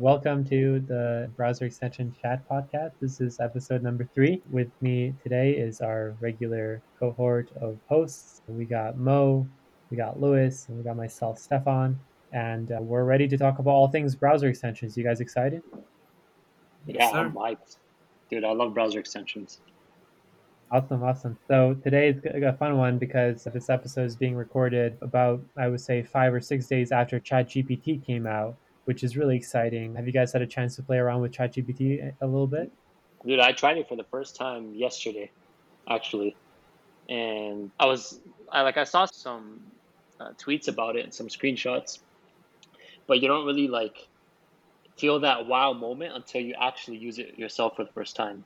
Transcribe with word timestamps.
Welcome 0.00 0.44
to 0.44 0.78
the 0.86 1.28
Browser 1.36 1.64
Extension 1.64 2.14
Chat 2.22 2.48
podcast. 2.48 2.92
This 3.00 3.20
is 3.20 3.40
episode 3.40 3.82
number 3.82 4.08
three. 4.14 4.40
With 4.48 4.70
me 4.80 5.12
today 5.24 5.50
is 5.50 5.80
our 5.80 6.14
regular 6.20 6.80
cohort 7.00 7.50
of 7.60 7.78
hosts. 7.88 8.42
We 8.46 8.64
got 8.64 8.96
Mo, 8.96 9.44
we 9.90 9.96
got 9.96 10.20
Lewis, 10.20 10.66
and 10.68 10.78
we 10.78 10.84
got 10.84 10.96
myself, 10.96 11.36
Stefan. 11.40 11.98
And 12.32 12.70
uh, 12.70 12.78
we're 12.80 13.02
ready 13.02 13.26
to 13.26 13.36
talk 13.36 13.58
about 13.58 13.72
all 13.72 13.88
things 13.88 14.14
browser 14.14 14.46
extensions. 14.46 14.96
You 14.96 15.02
guys 15.02 15.18
excited? 15.18 15.64
Yeah, 16.86 17.10
I'm 17.10 17.32
hyped. 17.32 17.78
Dude, 18.30 18.44
I 18.44 18.52
love 18.52 18.74
browser 18.74 19.00
extensions. 19.00 19.62
Awesome, 20.70 21.02
awesome. 21.02 21.36
So 21.48 21.74
today 21.82 22.10
is 22.10 22.44
a 22.44 22.52
fun 22.52 22.76
one 22.76 22.98
because 22.98 23.48
this 23.52 23.68
episode 23.68 24.04
is 24.04 24.14
being 24.14 24.36
recorded 24.36 24.96
about, 25.00 25.42
I 25.56 25.66
would 25.66 25.80
say, 25.80 26.04
five 26.04 26.32
or 26.32 26.40
six 26.40 26.68
days 26.68 26.92
after 26.92 27.18
ChatGPT 27.18 28.06
came 28.06 28.28
out 28.28 28.54
which 28.88 29.04
is 29.04 29.18
really 29.18 29.36
exciting. 29.36 29.94
Have 29.96 30.06
you 30.06 30.14
guys 30.14 30.32
had 30.32 30.40
a 30.40 30.46
chance 30.46 30.74
to 30.76 30.82
play 30.82 30.96
around 30.96 31.20
with 31.20 31.30
ChatGPT 31.30 32.10
a 32.22 32.26
little 32.26 32.46
bit? 32.46 32.72
Dude, 33.26 33.38
I 33.38 33.52
tried 33.52 33.76
it 33.76 33.86
for 33.86 33.96
the 33.96 34.04
first 34.04 34.34
time 34.34 34.74
yesterday, 34.74 35.30
actually, 35.90 36.34
and 37.06 37.70
I 37.78 37.84
was 37.84 38.18
I 38.50 38.62
like 38.62 38.78
I 38.78 38.84
saw 38.84 39.04
some 39.04 39.60
uh, 40.18 40.30
tweets 40.42 40.68
about 40.68 40.96
it 40.96 41.04
and 41.04 41.12
some 41.12 41.28
screenshots, 41.28 41.98
but 43.06 43.20
you 43.20 43.28
don't 43.28 43.44
really 43.44 43.68
like 43.68 44.08
feel 44.96 45.20
that 45.20 45.46
wow 45.46 45.74
moment 45.74 46.14
until 46.14 46.40
you 46.40 46.54
actually 46.58 46.96
use 46.96 47.18
it 47.18 47.38
yourself 47.38 47.76
for 47.76 47.84
the 47.84 47.92
first 47.92 48.16
time. 48.16 48.42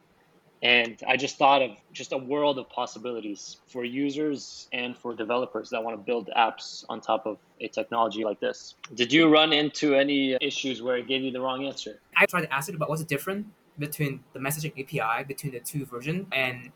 And 0.62 1.02
I 1.08 1.16
just 1.16 1.38
thought 1.38 1.60
of 1.60 1.72
just 1.92 2.12
a 2.12 2.16
world 2.16 2.56
of 2.56 2.70
possibilities 2.70 3.56
for 3.66 3.84
users 3.84 4.68
and 4.72 4.96
for 4.96 5.12
developers 5.12 5.70
that 5.70 5.82
want 5.82 5.98
to 5.98 6.02
build 6.02 6.30
apps 6.36 6.84
on 6.88 7.00
top 7.00 7.26
of 7.26 7.38
a 7.60 7.66
technology 7.66 8.22
like 8.22 8.38
this. 8.38 8.76
Did 8.94 9.12
you 9.12 9.28
run 9.28 9.52
into 9.52 9.96
any 9.96 10.36
issues 10.40 10.80
where 10.80 10.96
it 10.96 11.08
gave 11.08 11.22
you 11.22 11.32
the 11.32 11.40
wrong 11.40 11.66
answer? 11.66 11.98
I 12.16 12.26
tried 12.26 12.42
to 12.42 12.54
ask 12.54 12.68
it 12.68 12.76
about 12.76 12.88
what's 12.88 13.02
the 13.02 13.08
difference 13.08 13.46
between 13.76 14.22
the 14.34 14.38
messaging 14.38 14.72
API 14.80 15.24
between 15.24 15.52
the 15.52 15.58
two 15.58 15.84
versions, 15.84 16.26
and 16.30 16.70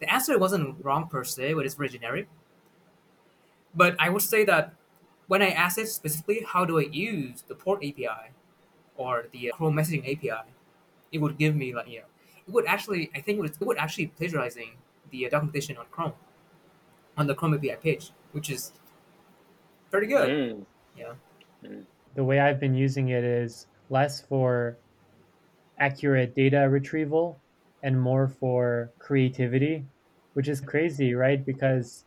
the 0.00 0.12
answer 0.12 0.38
wasn't 0.38 0.84
wrong 0.84 1.08
per 1.08 1.24
se, 1.24 1.54
but 1.54 1.64
it's 1.64 1.74
very 1.74 1.88
generic. 1.88 2.28
But 3.74 3.96
I 3.98 4.10
would 4.10 4.22
say 4.22 4.44
that 4.44 4.74
when 5.26 5.40
I 5.40 5.50
asked 5.50 5.78
it 5.78 5.86
specifically, 5.88 6.44
how 6.46 6.66
do 6.66 6.78
I 6.78 6.82
use 6.82 7.44
the 7.46 7.54
port 7.54 7.78
API 7.78 8.32
or 8.96 9.26
the 9.32 9.52
Chrome 9.54 9.74
messaging 9.74 10.02
API, 10.02 10.50
it 11.12 11.18
would 11.18 11.38
give 11.38 11.56
me 11.56 11.74
like 11.74 11.88
you 11.88 12.00
know 12.00 12.04
it 12.48 12.54
would 12.54 12.66
actually, 12.66 13.10
I 13.14 13.20
think 13.20 13.38
it 13.38 13.40
would, 13.42 13.50
it 13.50 13.60
would 13.60 13.76
actually 13.76 14.06
plagiarizing 14.06 14.78
the 15.10 15.26
uh, 15.26 15.30
documentation 15.30 15.76
on 15.76 15.86
Chrome, 15.90 16.14
on 17.16 17.26
the 17.26 17.34
Chrome 17.34 17.54
API 17.54 17.76
page, 17.82 18.10
which 18.32 18.50
is 18.50 18.72
pretty 19.90 20.06
good. 20.06 20.28
Mm. 20.28 20.66
Yeah. 20.96 21.12
Mm. 21.64 21.84
The 22.14 22.24
way 22.24 22.40
I've 22.40 22.58
been 22.58 22.74
using 22.74 23.10
it 23.10 23.22
is 23.22 23.66
less 23.90 24.22
for 24.22 24.78
accurate 25.78 26.34
data 26.34 26.68
retrieval 26.68 27.38
and 27.82 28.00
more 28.00 28.28
for 28.28 28.90
creativity, 28.98 29.84
which 30.32 30.48
is 30.48 30.60
crazy, 30.60 31.14
right? 31.14 31.44
Because 31.44 32.04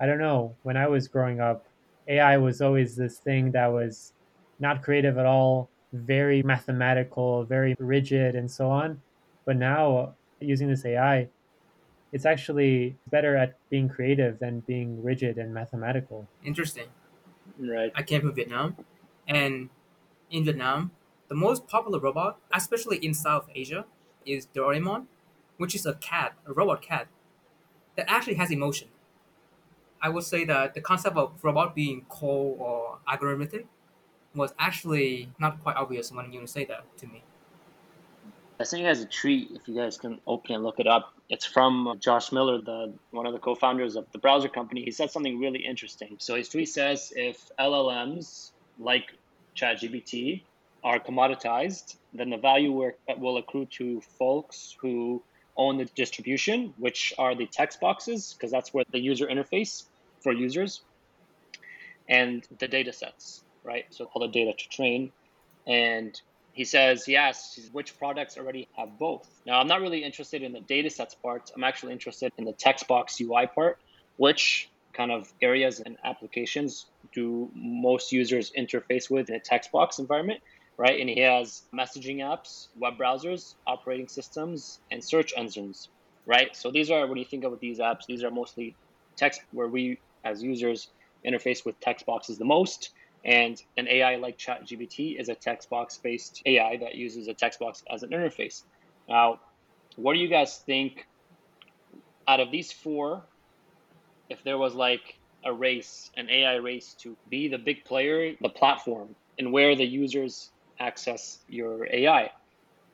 I 0.00 0.06
don't 0.06 0.18
know, 0.18 0.54
when 0.64 0.76
I 0.76 0.88
was 0.88 1.08
growing 1.08 1.40
up, 1.40 1.64
AI 2.08 2.36
was 2.36 2.60
always 2.60 2.96
this 2.96 3.18
thing 3.18 3.52
that 3.52 3.68
was 3.68 4.12
not 4.58 4.82
creative 4.82 5.16
at 5.16 5.24
all, 5.24 5.70
very 5.92 6.42
mathematical, 6.42 7.44
very 7.44 7.74
rigid, 7.78 8.34
and 8.34 8.50
so 8.50 8.68
on. 8.68 9.00
But 9.44 9.56
now 9.56 10.14
using 10.40 10.68
this 10.68 10.84
AI, 10.84 11.28
it's 12.12 12.24
actually 12.24 12.96
better 13.10 13.36
at 13.36 13.58
being 13.70 13.88
creative 13.88 14.38
than 14.38 14.60
being 14.60 15.02
rigid 15.02 15.36
and 15.36 15.52
mathematical. 15.52 16.28
Interesting. 16.44 16.88
Right. 17.58 17.92
I 17.94 18.02
came 18.02 18.20
from 18.22 18.34
Vietnam, 18.34 18.76
and 19.28 19.68
in 20.30 20.44
Vietnam, 20.44 20.92
the 21.28 21.34
most 21.34 21.66
popular 21.66 21.98
robot, 21.98 22.38
especially 22.52 22.98
in 22.98 23.14
South 23.14 23.48
Asia, 23.54 23.84
is 24.24 24.46
Doraemon, 24.54 25.06
which 25.56 25.74
is 25.74 25.86
a 25.86 25.94
cat, 25.94 26.34
a 26.46 26.52
robot 26.52 26.82
cat, 26.82 27.08
that 27.96 28.06
actually 28.08 28.34
has 28.34 28.50
emotion. 28.50 28.88
I 30.00 30.08
would 30.08 30.24
say 30.24 30.44
that 30.44 30.74
the 30.74 30.80
concept 30.80 31.16
of 31.16 31.42
robot 31.42 31.74
being 31.74 32.06
cold 32.08 32.58
or 32.60 32.98
algorithmic 33.08 33.66
was 34.34 34.52
actually 34.58 35.30
not 35.38 35.62
quite 35.62 35.76
obvious 35.76 36.12
when 36.12 36.32
you 36.32 36.46
say 36.46 36.64
that 36.66 36.84
to 36.98 37.06
me. 37.06 37.22
I 38.60 38.62
sent 38.62 38.82
you 38.82 38.88
guys 38.88 39.00
a 39.00 39.06
tweet 39.06 39.50
if 39.52 39.66
you 39.66 39.74
guys 39.74 39.96
can 39.98 40.20
open 40.28 40.54
and 40.54 40.62
look 40.62 40.78
it 40.78 40.86
up. 40.86 41.12
It's 41.28 41.44
from 41.44 41.88
uh, 41.88 41.96
Josh 41.96 42.30
Miller, 42.30 42.60
the 42.60 42.92
one 43.10 43.26
of 43.26 43.32
the 43.32 43.40
co-founders 43.40 43.96
of 43.96 44.06
the 44.12 44.18
browser 44.18 44.48
company. 44.48 44.84
He 44.84 44.92
said 44.92 45.10
something 45.10 45.40
really 45.40 45.66
interesting. 45.66 46.16
So 46.20 46.36
his 46.36 46.48
tweet 46.48 46.68
says 46.68 47.12
if 47.16 47.50
LLMs 47.58 48.52
like 48.78 49.12
ChatGPT 49.56 50.42
are 50.84 51.00
commoditized, 51.00 51.96
then 52.12 52.30
the 52.30 52.36
value 52.36 52.70
work 52.70 52.98
that 53.08 53.18
will 53.18 53.38
accrue 53.38 53.66
to 53.78 54.00
folks 54.18 54.76
who 54.80 55.20
own 55.56 55.78
the 55.78 55.86
distribution, 55.86 56.74
which 56.78 57.12
are 57.18 57.34
the 57.34 57.46
text 57.46 57.80
boxes, 57.80 58.34
because 58.34 58.52
that's 58.52 58.72
where 58.72 58.84
the 58.92 59.00
user 59.00 59.26
interface 59.26 59.84
for 60.20 60.32
users, 60.32 60.82
and 62.08 62.46
the 62.60 62.68
data 62.68 62.92
sets, 62.92 63.42
right? 63.64 63.86
So 63.90 64.08
all 64.12 64.22
the 64.22 64.28
data 64.28 64.52
to 64.52 64.68
train. 64.68 65.10
And 65.66 66.20
he 66.54 66.64
says, 66.64 67.08
yes, 67.08 67.58
which 67.72 67.98
products 67.98 68.38
already 68.38 68.68
have 68.76 68.96
both. 68.96 69.28
Now, 69.44 69.58
I'm 69.58 69.66
not 69.66 69.80
really 69.80 70.04
interested 70.04 70.42
in 70.42 70.52
the 70.52 70.60
data 70.60 70.88
sets 70.88 71.14
part. 71.14 71.50
I'm 71.54 71.64
actually 71.64 71.92
interested 71.92 72.32
in 72.38 72.44
the 72.44 72.52
text 72.52 72.86
box 72.86 73.20
UI 73.20 73.48
part, 73.52 73.78
which 74.16 74.70
kind 74.92 75.10
of 75.10 75.32
areas 75.42 75.80
and 75.80 75.98
applications 76.04 76.86
do 77.12 77.50
most 77.54 78.12
users 78.12 78.52
interface 78.56 79.10
with 79.10 79.28
in 79.30 79.34
a 79.34 79.40
text 79.40 79.72
box 79.72 79.98
environment, 79.98 80.40
right? 80.76 81.00
And 81.00 81.10
he 81.10 81.20
has 81.22 81.62
messaging 81.74 82.18
apps, 82.18 82.68
web 82.78 82.96
browsers, 82.96 83.54
operating 83.66 84.06
systems, 84.06 84.78
and 84.92 85.02
search 85.02 85.32
engines, 85.36 85.88
right? 86.24 86.54
So 86.54 86.70
these 86.70 86.88
are, 86.88 87.04
when 87.08 87.18
you 87.18 87.24
think 87.24 87.42
of 87.42 87.58
these 87.58 87.80
apps, 87.80 88.06
these 88.06 88.22
are 88.22 88.30
mostly 88.30 88.76
text 89.16 89.40
where 89.50 89.68
we 89.68 89.98
as 90.24 90.40
users 90.40 90.88
interface 91.26 91.64
with 91.64 91.78
text 91.80 92.06
boxes 92.06 92.38
the 92.38 92.44
most 92.44 92.90
and 93.24 93.62
an 93.76 93.88
AI 93.88 94.16
like 94.16 94.36
ChatGPT 94.36 95.18
is 95.18 95.28
a 95.28 95.34
text 95.34 95.70
box 95.70 95.98
based 95.98 96.42
AI 96.44 96.76
that 96.78 96.94
uses 96.94 97.28
a 97.28 97.34
text 97.34 97.58
box 97.58 97.82
as 97.90 98.02
an 98.02 98.10
interface. 98.10 98.62
Now, 99.08 99.40
what 99.96 100.14
do 100.14 100.18
you 100.18 100.28
guys 100.28 100.58
think 100.58 101.06
out 102.28 102.40
of 102.40 102.50
these 102.50 102.70
four? 102.70 103.22
If 104.28 104.42
there 104.44 104.58
was 104.58 104.74
like 104.74 105.18
a 105.44 105.52
race, 105.52 106.10
an 106.16 106.28
AI 106.30 106.56
race 106.56 106.94
to 107.00 107.16
be 107.28 107.48
the 107.48 107.58
big 107.58 107.84
player, 107.84 108.34
the 108.40 108.48
platform, 108.48 109.14
and 109.38 109.52
where 109.52 109.76
the 109.76 109.84
users 109.84 110.50
access 110.78 111.38
your 111.48 111.86
AI, 111.90 112.30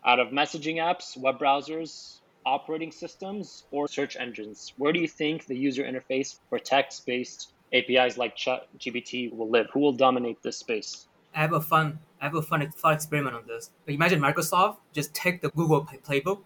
out 0.04 0.18
of 0.18 0.28
messaging 0.28 0.76
apps, 0.76 1.16
web 1.16 1.38
browsers, 1.38 2.18
operating 2.44 2.90
systems, 2.90 3.64
or 3.70 3.86
search 3.88 4.16
engines, 4.16 4.72
where 4.76 4.92
do 4.92 5.00
you 5.00 5.08
think 5.08 5.46
the 5.46 5.56
user 5.56 5.84
interface 5.84 6.38
for 6.48 6.58
text 6.58 7.06
based 7.06 7.52
APIs 7.72 8.16
like 8.16 8.36
ChatGPT 8.36 9.32
will 9.34 9.48
live? 9.48 9.68
Who 9.72 9.80
will 9.80 9.92
dominate 9.92 10.42
this 10.42 10.56
space? 10.56 11.06
I 11.34 11.40
have 11.40 11.52
a 11.52 11.60
fun, 11.60 11.98
I 12.20 12.24
have 12.24 12.34
a 12.34 12.42
fun 12.42 12.68
thought 12.70 12.94
experiment 12.94 13.36
on 13.36 13.46
this. 13.46 13.70
But 13.84 13.94
imagine 13.94 14.20
Microsoft 14.20 14.78
just 14.92 15.14
take 15.14 15.40
the 15.40 15.50
Google 15.50 15.86
playbook 16.04 16.40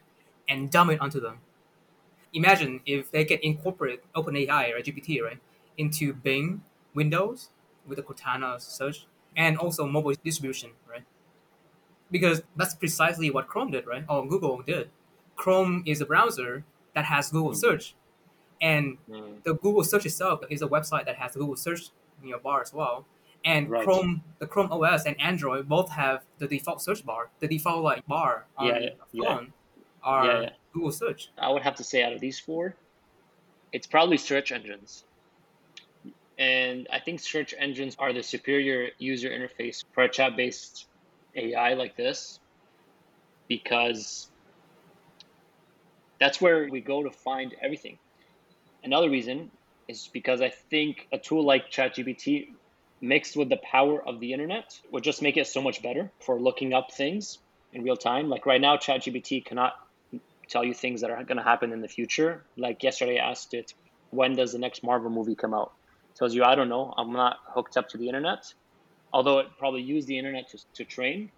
and 0.49 0.71
dump 0.71 0.91
it 0.91 1.01
onto 1.01 1.21
them. 1.21 1.39
Imagine 2.35 2.81
if 2.85 3.11
they 3.11 3.25
can 3.25 3.39
incorporate 3.43 4.01
OpenAI 4.15 4.75
or 4.75 4.83
GPT 4.83 5.23
right 5.23 5.39
into 5.79 6.13
Bing, 6.13 6.63
Windows 6.95 7.51
with 7.87 7.97
the 7.97 8.03
Cortana 8.03 8.61
search, 8.61 9.07
and 9.37 9.57
also 9.59 9.87
mobile 9.87 10.15
distribution, 10.25 10.71
right? 10.89 11.05
Because 12.11 12.43
that's 12.57 12.75
precisely 12.75 13.31
what 13.31 13.49
Chrome 13.49 13.71
did, 13.71 13.87
right? 13.87 14.05
Or 14.09 14.27
Google 14.27 14.63
did. 14.63 14.91
Chrome 15.37 15.83
is 15.87 16.01
a 16.01 16.07
browser 16.07 16.65
that 16.95 17.05
has 17.07 17.31
Google 17.31 17.51
mm-hmm. 17.51 17.59
search 17.59 17.95
and 18.61 18.97
mm. 19.11 19.43
the 19.45 19.55
Google 19.55 19.85
search 19.85 20.07
itself 20.07 20.41
is 20.51 20.63
a 20.63 20.69
website 20.69 21.07
that 21.07 21.17
has 21.17 21.33
the 21.33 21.39
Google 21.39 21.57
search 21.57 21.89
in 22.23 22.29
your 22.29 22.39
bar 22.39 22.63
as 22.63 22.73
well. 22.73 23.07
And 23.45 23.69
right. 23.69 23.85
Chrome, 23.85 24.23
the 24.39 24.47
Chrome 24.47 24.73
OS 24.73 25.05
and 25.05 25.21
Android 25.21 25.69
both 25.69 25.91
have 25.91 26.25
the 26.39 26.47
default 26.47 26.81
search 26.81 27.05
bar, 27.05 27.31
the 27.41 27.49
default 27.49 27.83
like 27.83 28.07
bar 28.07 28.47
on 28.57 28.67
yeah, 28.67 28.79
yeah, 29.13 29.37
phone 29.37 29.53
yeah. 29.77 29.81
are 30.03 30.43
yeah, 30.43 30.51
Google 30.73 30.93
search. 30.93 31.31
I 31.37 31.51
would 31.51 31.63
have 31.63 31.75
to 31.77 31.85
say 31.85 32.03
out 32.03 32.15
of 32.15 32.21
these 32.21 32.39
four, 32.39 32.75
it's 33.73 33.87
probably 33.87 34.17
search 34.17 34.51
engines. 34.51 35.05
And 36.39 36.89
I 36.91 37.01
think 37.01 37.21
search 37.21 37.55
engines 37.59 37.97
are 37.99 38.13
the 38.13 38.23
superior 38.23 38.91
user 38.99 39.29
interface 39.29 39.85
for 39.93 40.05
a 40.05 40.09
chat 40.09 40.37
based 40.37 40.87
AI 41.37 41.75
like 41.75 41.97
this 41.97 42.41
because 43.47 44.29
that's 46.19 46.41
where 46.41 46.69
we 46.71 46.81
go 46.81 47.03
to 47.03 47.11
find 47.11 47.55
everything. 47.61 47.99
Another 48.85 49.09
reason 49.09 49.51
is 49.89 50.09
because 50.13 50.43
I 50.43 50.51
think 50.51 51.09
a 51.11 51.19
tool 51.19 51.45
like 51.45 51.71
ChatGPT 51.71 52.49
mixed 53.01 53.37
with 53.37 53.49
the 53.49 53.57
power 53.57 54.07
of 54.07 54.21
the 54.21 54.33
internet 54.33 54.79
would 54.91 55.03
just 55.03 55.23
make 55.23 55.37
it 55.37 55.47
so 55.47 55.61
much 55.61 55.83
better 55.83 56.11
for 56.21 56.39
looking 56.39 56.73
up 56.75 56.93
things 56.93 57.39
in 57.73 57.83
real 57.83 57.97
time. 57.97 58.29
Like 58.29 58.47
right 58.47 58.61
now, 58.61 58.77
ChatGPT 58.77 59.45
cannot 59.45 59.75
tell 60.49 60.65
you 60.65 60.75
things 60.75 61.01
that 61.01 61.11
are 61.11 61.25
going 61.25 61.39
to 61.39 61.43
happen 61.43 61.73
in 61.73 61.81
the 61.81 61.89
future. 61.89 62.45
Like 62.57 62.83
yesterday, 62.83 63.19
I 63.19 63.31
asked 63.31 63.55
it, 63.55 63.73
when 64.11 64.37
does 64.37 64.53
the 64.53 64.59
next 64.59 64.83
Marvel 64.83 65.11
movie 65.11 65.35
come 65.35 65.55
out? 65.55 65.73
It 66.11 66.19
tells 66.19 66.35
you, 66.35 66.45
I 66.45 66.55
don't 66.55 66.69
know. 66.69 66.93
I'm 66.97 67.13
not 67.13 67.39
hooked 67.47 67.77
up 67.77 67.89
to 67.91 67.99
the 67.99 68.07
internet. 68.07 68.53
Although 69.13 69.39
it 69.39 69.47
probably 69.59 69.83
used 69.83 70.09
the 70.09 70.19
internet 70.19 70.49
to, 70.51 70.59
to 70.75 70.85
train, 70.85 71.31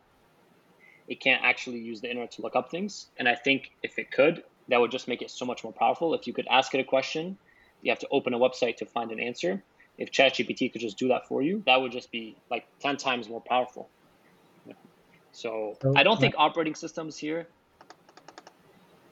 it 1.08 1.20
can't 1.20 1.42
actually 1.44 1.78
use 1.78 2.00
the 2.00 2.08
internet 2.08 2.32
to 2.32 2.42
look 2.42 2.56
up 2.56 2.70
things. 2.70 3.06
And 3.18 3.28
I 3.28 3.34
think 3.36 3.70
if 3.82 3.98
it 3.98 4.10
could, 4.10 4.42
that 4.68 4.80
would 4.80 4.90
just 4.90 5.08
make 5.08 5.22
it 5.22 5.30
so 5.30 5.44
much 5.44 5.64
more 5.64 5.72
powerful. 5.72 6.14
If 6.14 6.26
you 6.26 6.32
could 6.32 6.46
ask 6.50 6.74
it 6.74 6.80
a 6.80 6.84
question, 6.84 7.38
you 7.82 7.90
have 7.90 7.98
to 8.00 8.08
open 8.10 8.34
a 8.34 8.38
website 8.38 8.76
to 8.78 8.86
find 8.86 9.12
an 9.12 9.20
answer. 9.20 9.62
If 9.98 10.10
ChatGPT 10.10 10.72
could 10.72 10.80
just 10.80 10.98
do 10.98 11.08
that 11.08 11.26
for 11.28 11.42
you, 11.42 11.62
that 11.66 11.80
would 11.80 11.92
just 11.92 12.10
be 12.10 12.36
like 12.50 12.66
10 12.80 12.96
times 12.96 13.28
more 13.28 13.40
powerful. 13.40 13.88
So, 15.32 15.76
so 15.82 15.92
I 15.94 16.02
don't 16.02 16.18
think 16.18 16.34
operating 16.38 16.74
systems 16.74 17.18
here, 17.18 17.46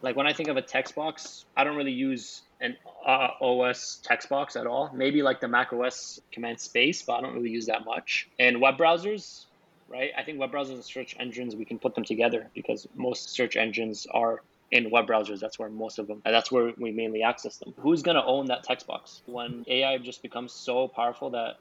like 0.04 0.16
when 0.16 0.26
I 0.26 0.32
think 0.32 0.48
of 0.48 0.56
a 0.56 0.62
text 0.62 0.94
box, 0.94 1.44
I 1.56 1.64
don't 1.64 1.76
really 1.76 1.92
use 1.92 2.42
an 2.60 2.76
uh, 3.06 3.28
OS 3.40 4.00
text 4.02 4.28
box 4.28 4.56
at 4.56 4.66
all. 4.66 4.90
Maybe 4.94 5.22
like 5.22 5.40
the 5.40 5.48
Mac 5.48 5.72
OS 5.72 6.20
command 6.32 6.60
space, 6.60 7.02
but 7.02 7.14
I 7.14 7.20
don't 7.20 7.34
really 7.34 7.50
use 7.50 7.66
that 7.66 7.84
much. 7.84 8.28
And 8.38 8.60
web 8.60 8.76
browsers, 8.76 9.46
right? 9.88 10.10
I 10.16 10.22
think 10.22 10.38
web 10.38 10.52
browsers 10.52 10.74
and 10.74 10.84
search 10.84 11.14
engines, 11.18 11.56
we 11.56 11.64
can 11.64 11.78
put 11.78 11.94
them 11.94 12.04
together 12.04 12.50
because 12.54 12.86
most 12.94 13.34
search 13.34 13.56
engines 13.56 14.06
are 14.12 14.42
in 14.70 14.90
web 14.90 15.06
browsers. 15.06 15.40
That's 15.40 15.58
where 15.58 15.68
most 15.68 15.98
of 15.98 16.06
them, 16.06 16.22
and 16.24 16.34
that's 16.34 16.50
where 16.50 16.72
we 16.78 16.90
mainly 16.92 17.22
access 17.22 17.58
them. 17.58 17.74
Who's 17.78 18.02
going 18.02 18.16
to 18.16 18.24
own 18.24 18.46
that 18.46 18.64
text 18.64 18.86
box 18.86 19.22
when 19.26 19.64
AI 19.68 19.98
just 19.98 20.22
becomes 20.22 20.52
so 20.52 20.88
powerful 20.88 21.30
that 21.30 21.56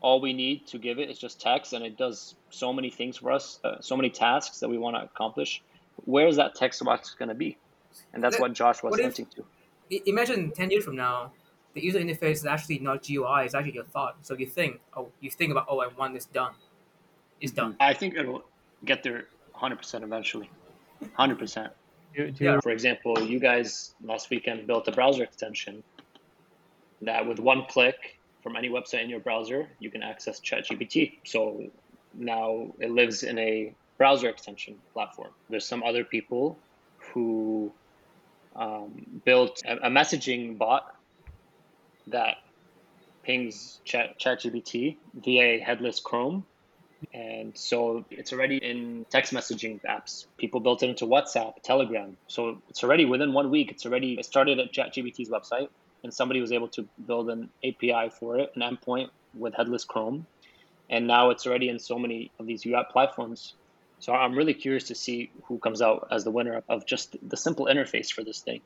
all 0.00 0.20
we 0.20 0.32
need 0.32 0.66
to 0.68 0.78
give 0.78 0.98
it 0.98 1.10
is 1.10 1.18
just 1.18 1.40
text 1.40 1.72
and 1.72 1.84
it 1.84 1.96
does 1.96 2.34
so 2.50 2.72
many 2.72 2.90
things 2.90 3.16
for 3.16 3.32
us, 3.32 3.60
uh, 3.64 3.80
so 3.80 3.96
many 3.96 4.10
tasks 4.10 4.60
that 4.60 4.68
we 4.68 4.78
want 4.78 4.96
to 4.96 5.02
accomplish. 5.02 5.62
Where 6.04 6.28
is 6.28 6.36
that 6.36 6.54
text 6.54 6.84
box 6.84 7.14
going 7.18 7.30
to 7.30 7.34
be? 7.34 7.56
And 8.12 8.22
that's 8.22 8.36
that, 8.36 8.42
what 8.42 8.52
Josh 8.52 8.82
was 8.82 8.98
hinting 8.98 9.26
to. 9.36 9.44
Imagine 10.06 10.50
10 10.50 10.70
years 10.70 10.84
from 10.84 10.96
now, 10.96 11.32
the 11.74 11.82
user 11.82 11.98
interface 11.98 12.32
is 12.32 12.46
actually 12.46 12.78
not 12.78 13.06
GUI, 13.06 13.44
it's 13.44 13.54
actually 13.54 13.72
your 13.72 13.84
thought. 13.84 14.16
So 14.22 14.34
you 14.34 14.46
think, 14.46 14.80
oh, 14.96 15.08
you 15.20 15.30
think 15.30 15.50
about, 15.50 15.66
oh, 15.68 15.80
I 15.80 15.88
want 15.88 16.14
this 16.14 16.26
done. 16.26 16.52
It's 17.40 17.52
done. 17.52 17.76
I 17.80 17.92
think 17.92 18.14
it'll 18.14 18.44
get 18.84 19.02
there 19.02 19.24
100% 19.54 20.02
eventually. 20.02 20.50
100%. 21.18 21.70
Yeah. 22.14 22.60
For 22.60 22.70
example, 22.70 23.20
you 23.20 23.38
guys 23.38 23.94
last 24.02 24.30
weekend 24.30 24.66
built 24.66 24.88
a 24.88 24.92
browser 24.92 25.22
extension 25.22 25.82
that 27.02 27.26
with 27.26 27.38
one 27.38 27.66
click 27.68 28.18
from 28.42 28.56
any 28.56 28.68
website 28.70 29.04
in 29.04 29.10
your 29.10 29.20
browser, 29.20 29.68
you 29.80 29.90
can 29.90 30.02
access 30.02 30.40
ChatGPT. 30.40 31.18
So 31.24 31.64
now 32.14 32.72
it 32.78 32.90
lives 32.90 33.22
in 33.22 33.38
a 33.38 33.74
browser 33.98 34.28
extension 34.28 34.76
platform. 34.92 35.30
There's 35.50 35.66
some 35.66 35.82
other 35.82 36.04
people 36.04 36.58
who 37.12 37.72
um, 38.54 39.04
built 39.24 39.62
a, 39.66 39.76
a, 39.86 39.90
messaging 39.90 40.56
bot 40.56 40.94
that 42.06 42.36
pings 43.22 43.80
Chat 43.84 44.18
ChatGPT 44.18 44.96
via 45.14 45.60
headless 45.60 46.00
Chrome 46.00 46.46
and 47.12 47.56
so 47.56 48.04
it's 48.10 48.32
already 48.32 48.56
in 48.56 49.06
text 49.10 49.32
messaging 49.32 49.80
apps. 49.82 50.26
People 50.38 50.60
built 50.60 50.82
it 50.82 50.90
into 50.90 51.06
WhatsApp, 51.06 51.62
Telegram. 51.62 52.16
So 52.26 52.62
it's 52.68 52.82
already 52.82 53.04
within 53.04 53.32
one 53.32 53.50
week, 53.50 53.70
it's 53.70 53.86
already 53.86 54.14
it 54.14 54.24
started 54.24 54.58
at 54.58 54.72
ChatGPT's 54.72 55.28
website 55.28 55.68
and 56.02 56.12
somebody 56.12 56.40
was 56.40 56.52
able 56.52 56.68
to 56.68 56.86
build 57.06 57.30
an 57.30 57.50
API 57.64 58.10
for 58.10 58.38
it, 58.38 58.52
an 58.54 58.62
endpoint 58.62 59.10
with 59.34 59.54
headless 59.54 59.84
Chrome. 59.84 60.26
And 60.88 61.06
now 61.06 61.30
it's 61.30 61.46
already 61.46 61.68
in 61.68 61.78
so 61.78 61.98
many 61.98 62.30
of 62.38 62.46
these 62.46 62.64
UI 62.64 62.82
platforms. 62.90 63.54
So 63.98 64.12
I'm 64.12 64.34
really 64.34 64.54
curious 64.54 64.84
to 64.84 64.94
see 64.94 65.30
who 65.44 65.58
comes 65.58 65.82
out 65.82 66.08
as 66.10 66.22
the 66.24 66.30
winner 66.30 66.62
of 66.68 66.86
just 66.86 67.16
the 67.28 67.36
simple 67.36 67.66
interface 67.66 68.12
for 68.12 68.22
this 68.22 68.40
thing. 68.40 68.60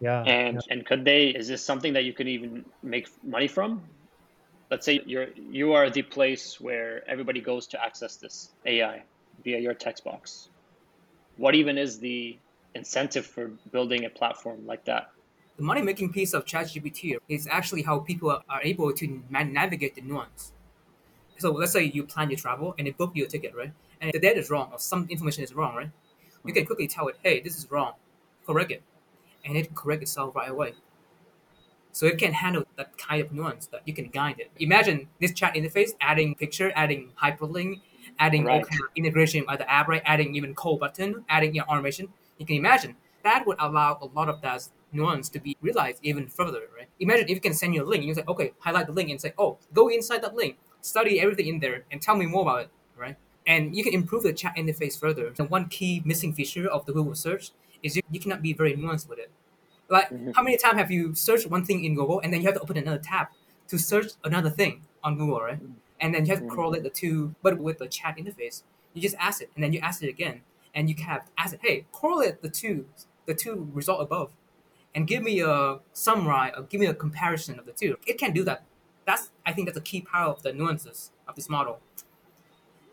Yeah. 0.00 0.22
And 0.22 0.56
yeah. 0.56 0.74
and 0.74 0.86
could 0.86 1.04
they 1.04 1.28
is 1.28 1.48
this 1.48 1.64
something 1.64 1.92
that 1.94 2.04
you 2.04 2.12
could 2.12 2.28
even 2.28 2.64
make 2.82 3.08
money 3.22 3.48
from? 3.48 3.82
Let's 4.70 4.84
say 4.84 5.00
you're 5.06 5.28
you 5.36 5.72
are 5.72 5.90
the 5.90 6.02
place 6.02 6.60
where 6.60 7.08
everybody 7.08 7.40
goes 7.40 7.66
to 7.68 7.84
access 7.84 8.16
this 8.16 8.50
AI 8.66 9.02
via 9.44 9.58
your 9.58 9.74
text 9.74 10.04
box. 10.04 10.48
What 11.36 11.54
even 11.54 11.78
is 11.78 11.98
the 11.98 12.38
incentive 12.74 13.26
for 13.26 13.48
building 13.72 14.04
a 14.04 14.10
platform 14.10 14.66
like 14.66 14.84
that? 14.84 15.10
The 15.56 15.62
money 15.64 15.82
making 15.82 16.12
piece 16.12 16.34
of 16.34 16.44
ChatGPT 16.44 17.16
is 17.28 17.48
actually 17.50 17.82
how 17.82 18.00
people 18.00 18.30
are 18.30 18.62
able 18.62 18.92
to 18.92 19.22
navigate 19.30 19.94
the 19.96 20.02
nuance. 20.02 20.52
So 21.38 21.52
let's 21.52 21.72
say 21.72 21.84
you 21.84 22.04
plan 22.04 22.30
your 22.30 22.38
travel 22.38 22.74
and 22.78 22.86
they 22.86 22.92
book 22.92 23.12
you 23.14 23.24
a 23.24 23.28
ticket, 23.28 23.54
right? 23.54 23.72
And 24.00 24.12
the 24.12 24.20
data 24.20 24.38
is 24.38 24.50
wrong 24.50 24.70
or 24.72 24.78
some 24.78 25.06
information 25.08 25.42
is 25.44 25.54
wrong, 25.54 25.74
right? 25.74 25.90
You 26.44 26.52
can 26.52 26.66
quickly 26.66 26.86
tell 26.86 27.08
it, 27.08 27.16
hey, 27.22 27.40
this 27.40 27.56
is 27.56 27.70
wrong, 27.70 27.94
correct 28.46 28.70
it. 28.70 28.82
And 29.44 29.56
it 29.56 29.74
correct 29.74 30.02
itself 30.02 30.34
right 30.36 30.50
away. 30.50 30.74
So 31.92 32.06
it 32.06 32.18
can 32.18 32.32
handle 32.32 32.64
that 32.76 32.96
kind 32.98 33.20
of 33.20 33.32
nuance 33.32 33.66
that 33.68 33.82
you 33.86 33.94
can 33.94 34.08
guide 34.08 34.36
it. 34.38 34.50
Imagine 34.58 35.08
this 35.20 35.32
chat 35.32 35.54
interface 35.54 35.90
adding 36.00 36.34
picture, 36.34 36.72
adding 36.76 37.12
hyperlink, 37.22 37.80
adding 38.18 38.44
right. 38.44 38.54
all 38.54 38.64
kind 38.64 38.80
of 38.80 38.88
integration 38.94 39.44
with 39.48 39.58
the 39.58 39.70
app, 39.70 39.88
right? 39.88 40.02
Adding 40.04 40.34
even 40.36 40.54
call 40.54 40.76
button, 40.76 41.24
adding 41.28 41.54
your 41.54 41.64
automation. 41.64 42.08
You 42.38 42.46
can 42.46 42.56
imagine 42.56 42.96
that 43.24 43.46
would 43.46 43.56
allow 43.58 43.98
a 44.00 44.06
lot 44.06 44.28
of 44.28 44.40
that 44.42 44.68
nuance 44.92 45.28
to 45.30 45.38
be 45.38 45.56
realized 45.60 45.98
even 46.02 46.26
further, 46.28 46.62
right? 46.76 46.88
Imagine 47.00 47.24
if 47.28 47.34
you 47.34 47.40
can 47.40 47.54
send 47.54 47.74
you 47.74 47.84
a 47.84 47.86
link, 47.86 48.04
you 48.04 48.14
say, 48.14 48.24
okay, 48.26 48.52
highlight 48.60 48.86
the 48.86 48.92
link 48.92 49.10
and 49.10 49.20
say, 49.20 49.32
oh, 49.38 49.58
go 49.74 49.88
inside 49.88 50.22
that 50.22 50.34
link, 50.34 50.56
study 50.80 51.20
everything 51.20 51.46
in 51.46 51.58
there, 51.60 51.84
and 51.90 52.00
tell 52.00 52.16
me 52.16 52.26
more 52.26 52.42
about 52.42 52.62
it, 52.62 52.70
right? 52.96 53.16
And 53.46 53.76
you 53.76 53.82
can 53.84 53.92
improve 53.92 54.22
the 54.22 54.32
chat 54.32 54.56
interface 54.56 54.98
further. 54.98 55.32
And 55.38 55.50
one 55.50 55.68
key 55.68 56.02
missing 56.04 56.32
feature 56.32 56.68
of 56.68 56.86
the 56.86 56.92
Google 56.92 57.14
search 57.14 57.50
is 57.82 57.96
you, 57.96 58.02
you 58.10 58.20
cannot 58.20 58.42
be 58.42 58.52
very 58.52 58.74
nuanced 58.74 59.08
with 59.08 59.18
it. 59.18 59.30
Like, 59.88 60.10
mm-hmm. 60.10 60.32
how 60.34 60.42
many 60.42 60.56
times 60.56 60.76
have 60.78 60.90
you 60.90 61.14
searched 61.14 61.46
one 61.46 61.64
thing 61.64 61.84
in 61.84 61.94
Google 61.94 62.20
and 62.20 62.32
then 62.32 62.40
you 62.40 62.46
have 62.46 62.56
to 62.56 62.60
open 62.60 62.76
another 62.76 62.98
tab 63.02 63.28
to 63.68 63.78
search 63.78 64.12
another 64.24 64.50
thing 64.50 64.82
on 65.02 65.16
Google, 65.16 65.40
right? 65.40 65.56
Mm-hmm. 65.56 65.72
And 66.00 66.14
then 66.14 66.26
you 66.26 66.30
have 66.30 66.40
to 66.40 66.46
mm-hmm. 66.46 66.54
correlate 66.54 66.82
the 66.82 66.90
two, 66.90 67.34
but 67.42 67.58
with 67.58 67.78
the 67.78 67.88
chat 67.88 68.16
interface, 68.16 68.62
you 68.94 69.02
just 69.02 69.16
ask 69.18 69.42
it, 69.42 69.50
and 69.54 69.62
then 69.62 69.72
you 69.72 69.80
ask 69.80 70.02
it 70.02 70.08
again, 70.08 70.42
and 70.74 70.88
you 70.88 70.94
can 70.94 71.06
have 71.06 71.22
ask 71.36 71.54
it, 71.54 71.60
hey, 71.62 71.86
correlate 71.92 72.42
the 72.42 72.48
two, 72.48 72.86
the 73.26 73.34
two 73.34 73.68
result 73.72 74.00
above, 74.00 74.32
and 74.94 75.06
give 75.06 75.22
me 75.22 75.40
a 75.40 75.78
summary 75.92 76.52
or 76.56 76.62
give 76.62 76.80
me 76.80 76.86
a 76.86 76.94
comparison 76.94 77.58
of 77.58 77.66
the 77.66 77.72
two. 77.72 77.96
It 78.06 78.18
can 78.18 78.32
do 78.32 78.44
that. 78.44 78.64
That's 79.04 79.30
I 79.44 79.52
think 79.52 79.68
that's 79.68 79.78
a 79.78 79.82
key 79.82 80.00
part 80.00 80.28
of 80.28 80.42
the 80.42 80.52
nuances 80.52 81.12
of 81.26 81.34
this 81.34 81.48
model. 81.48 81.80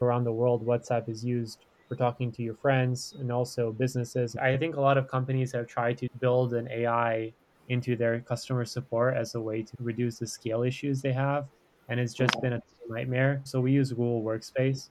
Around 0.01 0.25
the 0.25 0.31
world, 0.31 0.65
WhatsApp 0.65 1.07
is 1.09 1.23
used 1.23 1.59
for 1.87 1.95
talking 1.95 2.31
to 2.31 2.41
your 2.41 2.55
friends 2.55 3.15
and 3.19 3.31
also 3.31 3.71
businesses. 3.71 4.35
I 4.35 4.57
think 4.57 4.75
a 4.75 4.81
lot 4.81 4.97
of 4.97 5.07
companies 5.07 5.51
have 5.53 5.67
tried 5.67 5.97
to 5.99 6.09
build 6.19 6.53
an 6.53 6.67
AI 6.69 7.33
into 7.69 7.95
their 7.95 8.19
customer 8.19 8.65
support 8.65 9.15
as 9.15 9.35
a 9.35 9.41
way 9.41 9.61
to 9.63 9.73
reduce 9.79 10.19
the 10.19 10.27
scale 10.27 10.63
issues 10.63 11.01
they 11.01 11.13
have. 11.13 11.47
And 11.89 11.99
it's 11.99 12.13
just 12.13 12.39
been 12.41 12.53
a 12.53 12.61
nightmare. 12.89 13.41
So 13.43 13.59
we 13.61 13.71
use 13.71 13.89
Google 13.91 14.23
Workspace 14.23 14.89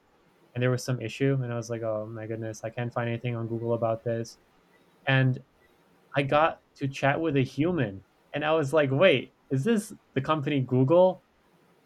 and 0.54 0.62
there 0.62 0.70
was 0.70 0.84
some 0.84 1.00
issue. 1.00 1.38
And 1.42 1.52
I 1.52 1.56
was 1.56 1.70
like, 1.70 1.82
oh 1.82 2.08
my 2.10 2.26
goodness, 2.26 2.62
I 2.64 2.70
can't 2.70 2.92
find 2.92 3.08
anything 3.08 3.36
on 3.36 3.46
Google 3.48 3.74
about 3.74 4.04
this. 4.04 4.38
And 5.06 5.40
I 6.16 6.22
got 6.22 6.60
to 6.76 6.88
chat 6.88 7.20
with 7.20 7.36
a 7.36 7.42
human. 7.42 8.02
And 8.32 8.44
I 8.44 8.52
was 8.52 8.72
like, 8.72 8.90
wait, 8.90 9.32
is 9.50 9.64
this 9.64 9.92
the 10.14 10.20
company 10.20 10.60
Google? 10.60 11.22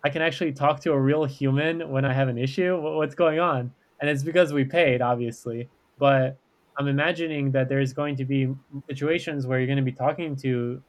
I 0.05 0.11
can 0.11 0.23
actually 0.23 0.53
talk 0.53 0.81
to 0.81 0.93
a 0.93 1.01
real 1.01 1.25
human 1.25 1.91
when 1.91 2.05
I 2.05 2.13
have 2.13 2.29
an 2.29 2.39
issue? 2.39 2.79
What's 2.81 3.15
going 3.15 3.41
on? 3.41 3.73
And 4.01 4.09
it's 4.09 4.23
because 4.23 4.53
we 4.53 4.65
paid, 4.65 5.03
obviously. 5.03 5.69
But 5.99 6.39
I'm 6.79 6.89
imagining 6.89 7.51
that 7.53 7.69
there's 7.69 7.93
going 7.93 8.17
to 8.17 8.25
be 8.25 8.55
situations 8.89 9.47
where 9.47 9.59
you're 9.59 9.67
going 9.67 9.79
to 9.79 9.83
be 9.83 9.93
talking 9.93 10.37
to, 10.37 10.81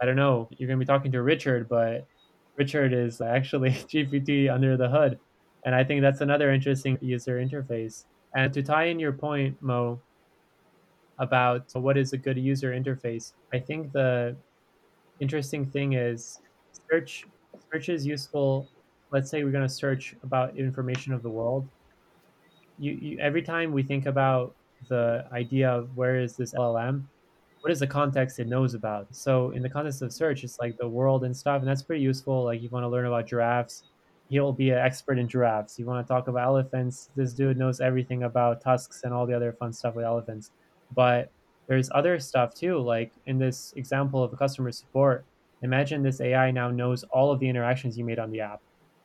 I 0.00 0.06
don't 0.06 0.16
know, 0.16 0.48
you're 0.56 0.66
going 0.66 0.78
to 0.78 0.84
be 0.84 0.88
talking 0.88 1.12
to 1.12 1.22
Richard, 1.22 1.68
but 1.68 2.06
Richard 2.56 2.92
is 2.92 3.20
actually 3.20 3.70
GPT 3.92 4.52
under 4.52 4.76
the 4.76 4.88
hood. 4.88 5.18
And 5.64 5.74
I 5.74 5.84
think 5.84 6.00
that's 6.00 6.22
another 6.22 6.50
interesting 6.52 6.96
user 7.02 7.38
interface. 7.38 8.04
And 8.34 8.52
to 8.54 8.62
tie 8.62 8.84
in 8.84 8.98
your 8.98 9.12
point, 9.12 9.60
Mo, 9.60 10.00
about 11.18 11.70
what 11.74 11.98
is 11.98 12.14
a 12.14 12.16
good 12.16 12.38
user 12.38 12.72
interface, 12.72 13.34
I 13.52 13.58
think 13.58 13.92
the 13.92 14.34
interesting 15.20 15.66
thing 15.66 15.92
is 15.92 16.40
search 16.90 17.26
search 17.70 17.90
is 17.90 18.06
useful. 18.06 18.68
Let's 19.12 19.28
say 19.30 19.44
we're 19.44 19.50
going 19.50 19.68
to 19.68 19.74
search 19.74 20.16
about 20.22 20.56
information 20.56 21.12
of 21.12 21.22
the 21.22 21.28
world 21.28 21.68
you, 22.80 22.92
you 22.92 23.18
every 23.18 23.42
time 23.42 23.72
we 23.72 23.82
think 23.82 24.06
about 24.06 24.54
the 24.88 25.24
idea 25.32 25.70
of 25.70 25.96
where 25.96 26.16
is 26.16 26.36
this 26.36 26.54
LLM, 26.54 27.04
what 27.60 27.70
is 27.70 27.80
the 27.80 27.86
context 27.86 28.38
it 28.38 28.48
knows 28.48 28.74
about? 28.74 29.06
So 29.10 29.50
in 29.50 29.62
the 29.62 29.68
context 29.68 30.00
of 30.00 30.12
search, 30.12 30.42
it's 30.42 30.58
like 30.58 30.78
the 30.78 30.88
world 30.88 31.24
and 31.24 31.36
stuff, 31.36 31.60
and 31.60 31.68
that's 31.68 31.82
pretty 31.82 32.02
useful. 32.02 32.44
Like 32.44 32.62
you 32.62 32.70
want 32.70 32.84
to 32.84 32.88
learn 32.88 33.06
about 33.06 33.26
giraffes, 33.26 33.84
he'll 34.30 34.52
be 34.52 34.70
an 34.70 34.78
expert 34.78 35.18
in 35.18 35.28
giraffes. 35.28 35.78
You 35.78 35.84
want 35.84 36.04
to 36.06 36.10
talk 36.10 36.28
about 36.28 36.46
elephants, 36.46 37.10
this 37.14 37.34
dude 37.34 37.58
knows 37.58 37.80
everything 37.80 38.22
about 38.22 38.62
tusks 38.62 39.02
and 39.04 39.12
all 39.12 39.26
the 39.26 39.34
other 39.34 39.52
fun 39.52 39.72
stuff 39.72 39.94
with 39.94 40.06
elephants. 40.06 40.50
But 40.94 41.30
there's 41.66 41.90
other 41.94 42.18
stuff 42.18 42.54
too, 42.54 42.78
like 42.78 43.12
in 43.26 43.38
this 43.38 43.74
example 43.76 44.24
of 44.24 44.36
customer 44.38 44.72
support. 44.72 45.24
Imagine 45.62 46.02
this 46.02 46.22
AI 46.22 46.50
now 46.50 46.70
knows 46.70 47.04
all 47.04 47.30
of 47.30 47.38
the 47.38 47.48
interactions 47.48 47.98
you 47.98 48.04
made 48.04 48.18
on 48.18 48.30
the 48.30 48.40
app 48.40 48.62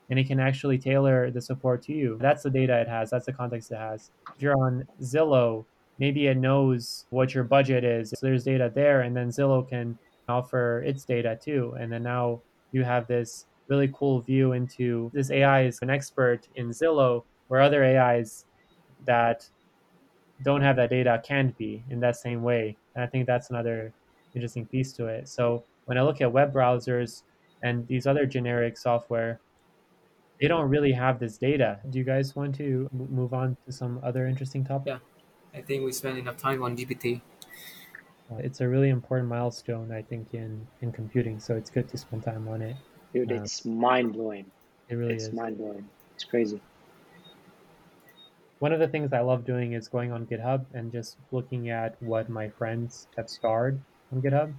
and 0.09 0.19
it 0.19 0.27
can 0.27 0.39
actually 0.39 0.77
tailor 0.77 1.31
the 1.31 1.41
support 1.41 1.81
to 1.83 1.93
you. 1.93 2.17
That's 2.21 2.43
the 2.43 2.49
data 2.49 2.79
it 2.79 2.87
has, 2.87 3.09
that's 3.09 3.25
the 3.25 3.33
context 3.33 3.71
it 3.71 3.77
has. 3.77 4.11
If 4.35 4.41
you're 4.41 4.57
on 4.57 4.87
Zillow, 5.01 5.65
maybe 5.99 6.27
it 6.27 6.37
knows 6.37 7.05
what 7.09 7.33
your 7.33 7.43
budget 7.43 7.83
is. 7.83 8.09
So 8.09 8.17
there's 8.21 8.43
data 8.43 8.71
there, 8.73 9.01
and 9.01 9.15
then 9.15 9.29
Zillow 9.29 9.67
can 9.67 9.97
offer 10.27 10.83
its 10.85 11.05
data 11.05 11.37
too. 11.41 11.75
And 11.79 11.91
then 11.91 12.03
now 12.03 12.41
you 12.71 12.83
have 12.83 13.07
this 13.07 13.45
really 13.67 13.89
cool 13.93 14.21
view 14.21 14.51
into 14.51 15.09
this 15.13 15.31
AI 15.31 15.63
is 15.63 15.79
an 15.81 15.89
expert 15.89 16.47
in 16.55 16.69
Zillow, 16.69 17.23
where 17.47 17.61
other 17.61 17.83
AIs 17.83 18.45
that 19.05 19.47
don't 20.43 20.61
have 20.61 20.75
that 20.75 20.89
data 20.89 21.21
can't 21.25 21.57
be 21.57 21.83
in 21.89 21.99
that 22.01 22.15
same 22.15 22.43
way. 22.43 22.75
And 22.93 23.03
I 23.03 23.07
think 23.07 23.25
that's 23.25 23.49
another 23.49 23.93
interesting 24.33 24.65
piece 24.65 24.91
to 24.93 25.07
it. 25.07 25.27
So 25.27 25.63
when 25.85 25.97
I 25.97 26.01
look 26.01 26.21
at 26.21 26.31
web 26.31 26.53
browsers 26.53 27.23
and 27.63 27.87
these 27.87 28.05
other 28.05 28.25
generic 28.25 28.77
software, 28.77 29.39
they 30.39 30.47
don't 30.47 30.69
really 30.69 30.91
have 30.91 31.19
this 31.19 31.37
data. 31.37 31.79
Do 31.89 31.97
you 31.97 32.03
guys 32.03 32.35
want 32.35 32.55
to 32.55 32.89
move 32.91 33.33
on 33.33 33.57
to 33.65 33.71
some 33.71 33.99
other 34.03 34.27
interesting 34.27 34.65
topic? 34.65 34.87
Yeah, 34.87 35.59
I 35.59 35.61
think 35.61 35.85
we 35.85 35.91
spent 35.91 36.17
enough 36.17 36.37
time 36.37 36.61
on 36.63 36.75
GPT. 36.75 37.21
Uh, 38.31 38.37
it's 38.37 38.59
a 38.61 38.67
really 38.67 38.89
important 38.89 39.29
milestone, 39.29 39.91
I 39.91 40.01
think, 40.01 40.33
in 40.33 40.67
in 40.81 40.91
computing. 40.91 41.39
So 41.39 41.55
it's 41.55 41.69
good 41.69 41.87
to 41.89 41.97
spend 41.97 42.23
time 42.23 42.47
on 42.47 42.61
it. 42.61 42.75
Dude, 43.13 43.31
um, 43.31 43.37
it's 43.37 43.65
mind 43.65 44.13
blowing. 44.13 44.45
It 44.89 44.95
really 44.95 45.15
it's 45.15 45.25
is. 45.25 45.33
mind 45.33 45.57
blowing. 45.57 45.87
It's 46.15 46.23
crazy. 46.23 46.61
One 48.59 48.71
of 48.71 48.79
the 48.79 48.87
things 48.87 49.13
I 49.13 49.19
love 49.19 49.45
doing 49.45 49.73
is 49.73 49.87
going 49.87 50.11
on 50.11 50.25
GitHub 50.25 50.65
and 50.73 50.91
just 50.91 51.17
looking 51.31 51.69
at 51.69 52.01
what 52.01 52.29
my 52.29 52.49
friends 52.49 53.07
have 53.15 53.29
starred 53.29 53.79
on 54.11 54.21
GitHub 54.21 54.53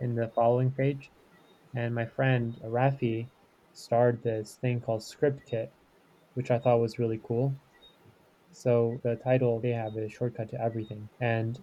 in 0.00 0.14
the 0.14 0.28
following 0.28 0.70
page. 0.70 1.10
And 1.74 1.94
my 1.94 2.04
friend 2.04 2.54
Rafi 2.64 3.26
starred 3.74 4.22
this 4.22 4.58
thing 4.60 4.80
called 4.80 5.02
ScriptKit, 5.02 5.68
which 6.34 6.50
I 6.50 6.58
thought 6.58 6.80
was 6.80 6.98
really 6.98 7.20
cool. 7.22 7.54
So 8.52 9.00
the 9.02 9.16
title 9.16 9.60
they 9.60 9.70
have 9.72 9.96
is 9.96 10.12
Shortcut 10.12 10.48
to 10.50 10.60
Everything. 10.60 11.08
And 11.20 11.58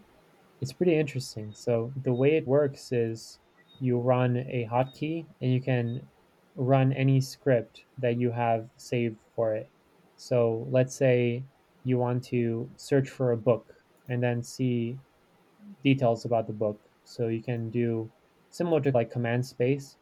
it's 0.59 0.73
pretty 0.73 0.95
interesting. 0.95 1.51
So 1.55 1.91
the 2.03 2.13
way 2.13 2.35
it 2.35 2.47
works 2.47 2.91
is 2.91 3.39
you 3.79 3.97
run 3.97 4.37
a 4.37 4.67
hotkey 4.71 5.25
and 5.41 5.51
you 5.51 5.61
can 5.61 6.05
run 6.55 6.93
any 6.93 7.21
script 7.21 7.85
that 7.97 8.17
you 8.17 8.29
have 8.31 8.67
saved 8.77 9.17
for 9.35 9.55
it. 9.55 9.69
So 10.17 10.67
let's 10.69 10.93
say 10.93 11.43
you 11.83 11.97
want 11.97 12.23
to 12.25 12.69
search 12.75 13.09
for 13.09 13.31
a 13.31 13.37
book 13.37 13.73
and 14.09 14.21
then 14.21 14.43
see 14.43 14.97
details 15.83 16.25
about 16.25 16.45
the 16.45 16.53
book. 16.53 16.79
So 17.05 17.27
you 17.27 17.41
can 17.41 17.69
do 17.69 18.11
similar 18.49 18.81
to 18.81 18.91
like 18.91 19.09
command 19.09 19.45
space. 19.45 19.95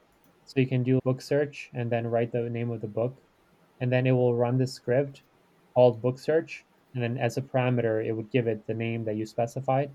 So 0.50 0.60
you 0.60 0.65
can 0.65 0.82
do 0.82 1.00
book 1.03 1.22
search 1.22 1.70
and 1.75 1.91
then 1.91 2.08
write 2.08 2.32
the 2.32 2.50
name 2.50 2.72
of 2.72 2.82
the 2.82 2.88
book. 2.88 3.15
And 3.79 3.94
then 3.94 4.08
it 4.08 4.13
will 4.13 4.34
run 4.34 4.58
the 4.58 4.65
script 4.65 5.22
called 5.75 6.01
book 6.01 6.18
search. 6.18 6.65
And 6.96 7.03
then 7.03 7.20
as 7.20 7.38
a 7.38 7.44
parameter, 7.44 8.03
it 8.03 8.13
would 8.13 8.32
give 8.32 8.48
it 8.48 8.65
the 8.65 8.74
name 8.74 9.06
that 9.06 9.15
you 9.15 9.27
specified. 9.27 9.91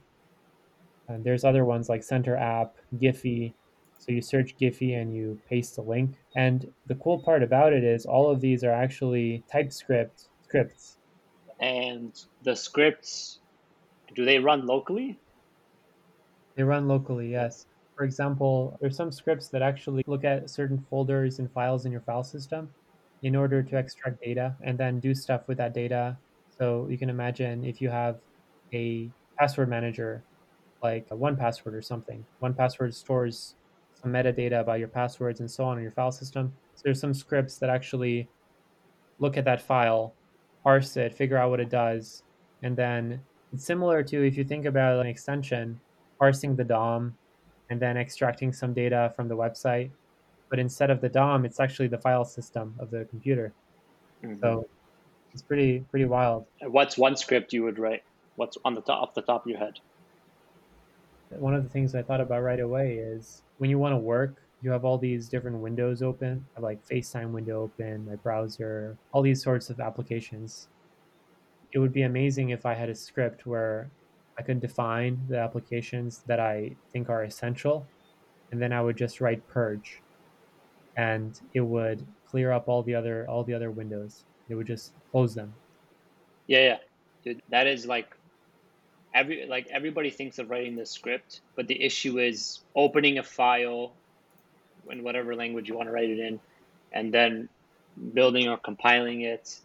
And 1.08 1.24
there's 1.24 1.42
other 1.44 1.64
ones 1.64 1.88
like 1.88 2.04
Center 2.04 2.36
App, 2.36 2.76
Giphy. 2.94 3.52
So 3.98 4.12
you 4.12 4.22
search 4.22 4.56
Giphy 4.56 4.96
and 4.96 5.12
you 5.12 5.40
paste 5.50 5.74
the 5.74 5.82
link. 5.82 6.14
And 6.36 6.72
the 6.86 6.94
cool 6.94 7.18
part 7.18 7.42
about 7.42 7.72
it 7.72 7.82
is 7.82 8.06
all 8.06 8.30
of 8.30 8.40
these 8.40 8.62
are 8.62 8.70
actually 8.70 9.42
TypeScript 9.50 10.28
scripts. 10.44 10.98
And 11.58 12.12
the 12.44 12.54
scripts, 12.54 13.40
do 14.14 14.24
they 14.24 14.38
run 14.38 14.66
locally? 14.66 15.18
They 16.54 16.62
run 16.62 16.86
locally, 16.86 17.32
yes. 17.32 17.66
For 17.96 18.04
example, 18.04 18.76
there's 18.80 18.96
some 18.96 19.12
scripts 19.12 19.48
that 19.48 19.62
actually 19.62 20.04
look 20.06 20.24
at 20.24 20.50
certain 20.50 20.84
folders 20.90 21.38
and 21.38 21.50
files 21.52 21.86
in 21.86 21.92
your 21.92 22.00
file 22.00 22.24
system 22.24 22.68
in 23.22 23.36
order 23.36 23.62
to 23.62 23.76
extract 23.76 24.22
data 24.22 24.54
and 24.62 24.76
then 24.76 25.00
do 25.00 25.14
stuff 25.14 25.42
with 25.46 25.58
that 25.58 25.72
data. 25.74 26.16
So 26.58 26.86
you 26.90 26.98
can 26.98 27.08
imagine 27.08 27.64
if 27.64 27.80
you 27.80 27.88
have 27.90 28.18
a 28.72 29.10
password 29.38 29.68
manager 29.68 30.22
like 30.82 31.08
1Password 31.08 31.72
or 31.72 31.82
something. 31.82 32.24
1Password 32.42 32.94
stores 32.94 33.54
some 34.00 34.12
metadata 34.12 34.60
about 34.60 34.78
your 34.78 34.88
passwords 34.88 35.40
and 35.40 35.50
so 35.50 35.64
on 35.64 35.78
in 35.78 35.82
your 35.82 35.92
file 35.92 36.12
system. 36.12 36.52
So 36.74 36.82
there's 36.84 37.00
some 37.00 37.14
scripts 37.14 37.56
that 37.58 37.70
actually 37.70 38.28
look 39.18 39.36
at 39.36 39.44
that 39.44 39.62
file, 39.62 40.12
parse 40.62 40.96
it, 40.96 41.14
figure 41.14 41.38
out 41.38 41.50
what 41.50 41.60
it 41.60 41.70
does, 41.70 42.22
and 42.62 42.76
then 42.76 43.20
it's 43.52 43.64
similar 43.64 44.02
to 44.02 44.26
if 44.26 44.36
you 44.36 44.44
think 44.44 44.66
about 44.66 45.00
an 45.00 45.06
extension, 45.06 45.80
parsing 46.18 46.56
the 46.56 46.64
DOM 46.64 47.16
and 47.70 47.80
then 47.80 47.96
extracting 47.96 48.52
some 48.52 48.72
data 48.72 49.12
from 49.16 49.28
the 49.28 49.36
website. 49.36 49.90
But 50.50 50.58
instead 50.58 50.90
of 50.90 51.00
the 51.00 51.08
DOM, 51.08 51.44
it's 51.44 51.60
actually 51.60 51.88
the 51.88 51.98
file 51.98 52.24
system 52.24 52.74
of 52.78 52.90
the 52.90 53.04
computer. 53.06 53.52
Mm-hmm. 54.22 54.40
So 54.40 54.68
it's 55.32 55.42
pretty 55.42 55.84
pretty 55.90 56.04
wild. 56.04 56.46
What's 56.62 56.96
one 56.96 57.16
script 57.16 57.52
you 57.52 57.62
would 57.64 57.78
write? 57.78 58.02
What's 58.36 58.56
on 58.64 58.74
the 58.74 58.80
top 58.80 59.02
off 59.02 59.14
the 59.14 59.22
top 59.22 59.44
of 59.44 59.50
your 59.50 59.58
head? 59.58 59.80
One 61.30 61.54
of 61.54 61.64
the 61.64 61.68
things 61.68 61.94
I 61.94 62.02
thought 62.02 62.20
about 62.20 62.42
right 62.42 62.60
away 62.60 62.94
is 62.94 63.42
when 63.58 63.70
you 63.70 63.78
want 63.78 63.92
to 63.92 63.98
work, 63.98 64.36
you 64.62 64.70
have 64.70 64.84
all 64.84 64.96
these 64.96 65.28
different 65.28 65.58
windows 65.58 66.02
open, 66.02 66.46
like 66.58 66.86
FaceTime 66.86 67.32
window 67.32 67.62
open, 67.62 68.06
my 68.06 68.16
browser, 68.16 68.96
all 69.12 69.22
these 69.22 69.42
sorts 69.42 69.68
of 69.70 69.80
applications. 69.80 70.68
It 71.72 71.80
would 71.80 71.92
be 71.92 72.02
amazing 72.02 72.50
if 72.50 72.64
I 72.64 72.74
had 72.74 72.88
a 72.88 72.94
script 72.94 73.46
where 73.46 73.90
I 74.38 74.42
could 74.42 74.60
define 74.60 75.20
the 75.28 75.38
applications 75.38 76.22
that 76.26 76.40
I 76.40 76.74
think 76.92 77.08
are 77.08 77.22
essential, 77.22 77.86
and 78.50 78.60
then 78.60 78.72
I 78.72 78.82
would 78.82 78.96
just 78.96 79.20
write 79.20 79.46
purge, 79.48 80.00
and 80.96 81.38
it 81.54 81.60
would 81.60 82.04
clear 82.26 82.50
up 82.50 82.68
all 82.68 82.82
the 82.82 82.94
other 82.94 83.26
all 83.28 83.44
the 83.44 83.54
other 83.54 83.70
windows. 83.70 84.24
It 84.48 84.54
would 84.54 84.66
just 84.66 84.92
close 85.10 85.34
them. 85.34 85.54
Yeah, 86.46 86.60
yeah, 86.60 86.78
dude, 87.24 87.42
that 87.50 87.66
is 87.66 87.86
like 87.86 88.16
every 89.14 89.46
like 89.46 89.68
everybody 89.68 90.10
thinks 90.10 90.38
of 90.38 90.50
writing 90.50 90.76
the 90.76 90.86
script, 90.86 91.40
but 91.54 91.68
the 91.68 91.80
issue 91.80 92.18
is 92.18 92.60
opening 92.74 93.18
a 93.18 93.22
file 93.22 93.92
in 94.90 95.02
whatever 95.02 95.34
language 95.34 95.68
you 95.68 95.76
want 95.76 95.88
to 95.88 95.92
write 95.92 96.10
it 96.10 96.18
in, 96.18 96.40
and 96.92 97.14
then 97.14 97.48
building 98.12 98.48
or 98.48 98.58
compiling 98.58 99.22
it, 99.22 99.60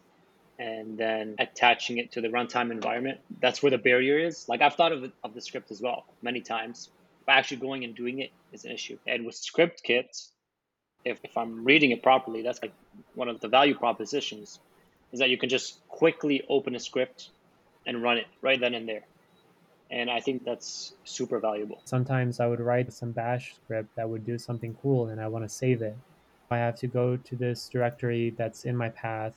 and 0.60 0.98
then 0.98 1.36
attaching 1.38 1.96
it 1.96 2.12
to 2.12 2.20
the 2.20 2.28
runtime 2.28 2.70
environment. 2.70 3.18
That's 3.40 3.62
where 3.62 3.70
the 3.70 3.78
barrier 3.78 4.18
is. 4.18 4.46
Like 4.46 4.60
I've 4.60 4.74
thought 4.74 4.92
of, 4.92 5.10
of 5.24 5.32
the 5.32 5.40
script 5.40 5.70
as 5.70 5.80
well 5.80 6.04
many 6.20 6.42
times, 6.42 6.90
but 7.24 7.32
actually 7.32 7.56
going 7.56 7.82
and 7.82 7.96
doing 7.96 8.18
it 8.18 8.30
is 8.52 8.66
an 8.66 8.72
issue. 8.72 8.98
And 9.06 9.24
with 9.24 9.34
script 9.34 9.82
kits, 9.82 10.30
if, 11.02 11.18
if 11.24 11.38
I'm 11.38 11.64
reading 11.64 11.92
it 11.92 12.02
properly, 12.02 12.42
that's 12.42 12.60
like 12.60 12.74
one 13.14 13.28
of 13.28 13.40
the 13.40 13.48
value 13.48 13.74
propositions 13.74 14.60
is 15.12 15.20
that 15.20 15.30
you 15.30 15.38
can 15.38 15.48
just 15.48 15.80
quickly 15.88 16.44
open 16.46 16.74
a 16.74 16.80
script 16.80 17.30
and 17.86 18.02
run 18.02 18.18
it 18.18 18.26
right 18.42 18.60
then 18.60 18.74
and 18.74 18.86
there. 18.86 19.06
And 19.90 20.10
I 20.10 20.20
think 20.20 20.44
that's 20.44 20.92
super 21.04 21.40
valuable. 21.40 21.80
Sometimes 21.86 22.38
I 22.38 22.46
would 22.46 22.60
write 22.60 22.92
some 22.92 23.12
bash 23.12 23.54
script 23.64 23.96
that 23.96 24.10
would 24.10 24.26
do 24.26 24.36
something 24.36 24.76
cool 24.82 25.08
and 25.08 25.22
I 25.22 25.26
want 25.28 25.46
to 25.46 25.48
save 25.48 25.80
it. 25.80 25.96
I 26.50 26.58
have 26.58 26.76
to 26.80 26.86
go 26.86 27.16
to 27.16 27.36
this 27.36 27.70
directory 27.70 28.34
that's 28.36 28.66
in 28.66 28.76
my 28.76 28.90
path. 28.90 29.32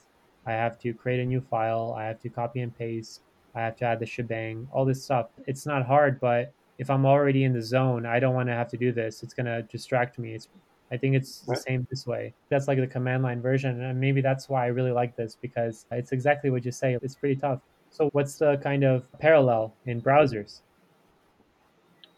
I 0.45 0.51
have 0.51 0.79
to 0.79 0.93
create 0.93 1.19
a 1.19 1.25
new 1.25 1.41
file. 1.41 1.95
I 1.97 2.05
have 2.05 2.19
to 2.21 2.29
copy 2.29 2.61
and 2.61 2.77
paste. 2.77 3.21
I 3.55 3.61
have 3.61 3.75
to 3.77 3.85
add 3.85 3.99
the 3.99 4.05
shebang, 4.05 4.67
all 4.71 4.85
this 4.85 5.03
stuff. 5.03 5.27
It's 5.45 5.65
not 5.65 5.85
hard, 5.85 6.19
but 6.19 6.51
if 6.79 6.89
I'm 6.89 7.05
already 7.05 7.43
in 7.43 7.53
the 7.53 7.61
zone, 7.61 8.05
I 8.05 8.19
don't 8.19 8.33
want 8.33 8.49
to 8.49 8.53
have 8.53 8.67
to 8.69 8.77
do 8.77 8.91
this. 8.91 9.23
It's 9.23 9.33
going 9.33 9.45
to 9.45 9.61
distract 9.63 10.17
me. 10.17 10.33
It's 10.33 10.47
I 10.91 10.97
think 10.97 11.15
it's 11.15 11.39
the 11.39 11.55
same 11.55 11.87
this 11.89 12.05
way. 12.05 12.35
That's 12.49 12.67
like 12.67 12.77
the 12.77 12.85
command 12.85 13.23
line 13.23 13.41
version. 13.41 13.81
And 13.81 13.99
maybe 13.99 14.21
that's 14.21 14.47
why 14.47 14.65
I 14.65 14.67
really 14.67 14.91
like 14.91 15.15
this 15.15 15.35
because 15.41 15.85
it's 15.91 16.11
exactly 16.11 16.51
what 16.51 16.63
you 16.65 16.71
say. 16.71 16.97
It's 17.01 17.15
pretty 17.15 17.35
tough. 17.35 17.61
So 17.89 18.09
what's 18.11 18.35
the 18.37 18.57
kind 18.57 18.83
of 18.83 19.03
parallel 19.17 19.73
in 19.87 20.01
browsers? 20.01 20.61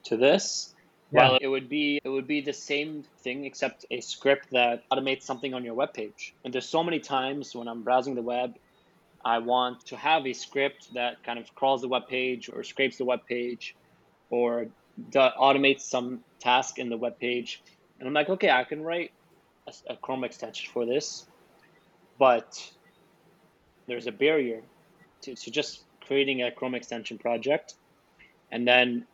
To 0.06 0.18
this? 0.18 0.75
Yeah. 1.16 1.30
Well, 1.30 1.40
it 1.42 1.48
would 1.48 1.70
be 1.70 2.02
it 2.04 2.10
would 2.10 2.28
be 2.28 2.42
the 2.42 2.54
same 2.54 3.04
thing 3.20 3.46
except 3.46 3.86
a 3.90 4.02
script 4.02 4.52
that 4.52 4.84
automates 4.90 5.24
something 5.24 5.54
on 5.54 5.64
your 5.64 5.74
web 5.74 5.94
page. 5.94 6.36
And 6.44 6.54
there's 6.54 6.68
so 6.68 6.84
many 6.84 7.00
times 7.00 7.56
when 7.56 7.70
I'm 7.70 7.84
browsing 7.84 8.16
the 8.16 8.22
web, 8.22 8.58
I 9.24 9.38
want 9.38 9.86
to 9.86 9.96
have 9.96 10.28
a 10.28 10.34
script 10.34 10.94
that 10.94 11.24
kind 11.24 11.40
of 11.40 11.56
crawls 11.56 11.82
the 11.82 11.88
web 11.88 12.08
page 12.10 12.50
or 12.50 12.64
scrapes 12.64 12.98
the 12.98 13.06
web 13.06 13.26
page 13.28 13.76
or 14.30 14.68
automates 15.14 15.82
some 15.82 16.20
task 16.40 16.80
in 16.80 16.90
the 16.90 16.98
web 16.98 17.18
page. 17.18 17.62
And 18.00 18.08
I'm 18.08 18.14
like, 18.14 18.30
okay, 18.30 18.50
I 18.50 18.66
can 18.66 18.84
write 18.84 19.12
a, 19.68 19.94
a 19.94 19.96
Chrome 19.96 20.26
extension 20.26 20.70
for 20.74 20.86
this, 20.86 21.28
but 22.20 22.72
there's 23.88 24.08
a 24.08 24.12
barrier 24.12 24.62
to, 25.22 25.34
to 25.34 25.50
just 25.50 25.84
creating 26.06 26.44
a 26.44 26.52
Chrome 26.52 26.76
extension 26.76 27.18
project 27.18 27.76
and 28.52 28.68
then 28.68 29.06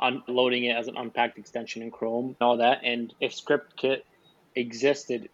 unloading 0.00 0.64
it 0.64 0.76
as 0.76 0.88
an 0.88 0.96
unpacked 0.96 1.38
extension 1.38 1.82
in 1.82 1.90
Chrome 1.90 2.26
and 2.26 2.36
all 2.40 2.56
that. 2.58 2.80
And 2.84 3.12
if 3.20 3.32
ScriptKit 3.32 4.02
existed 4.54 5.28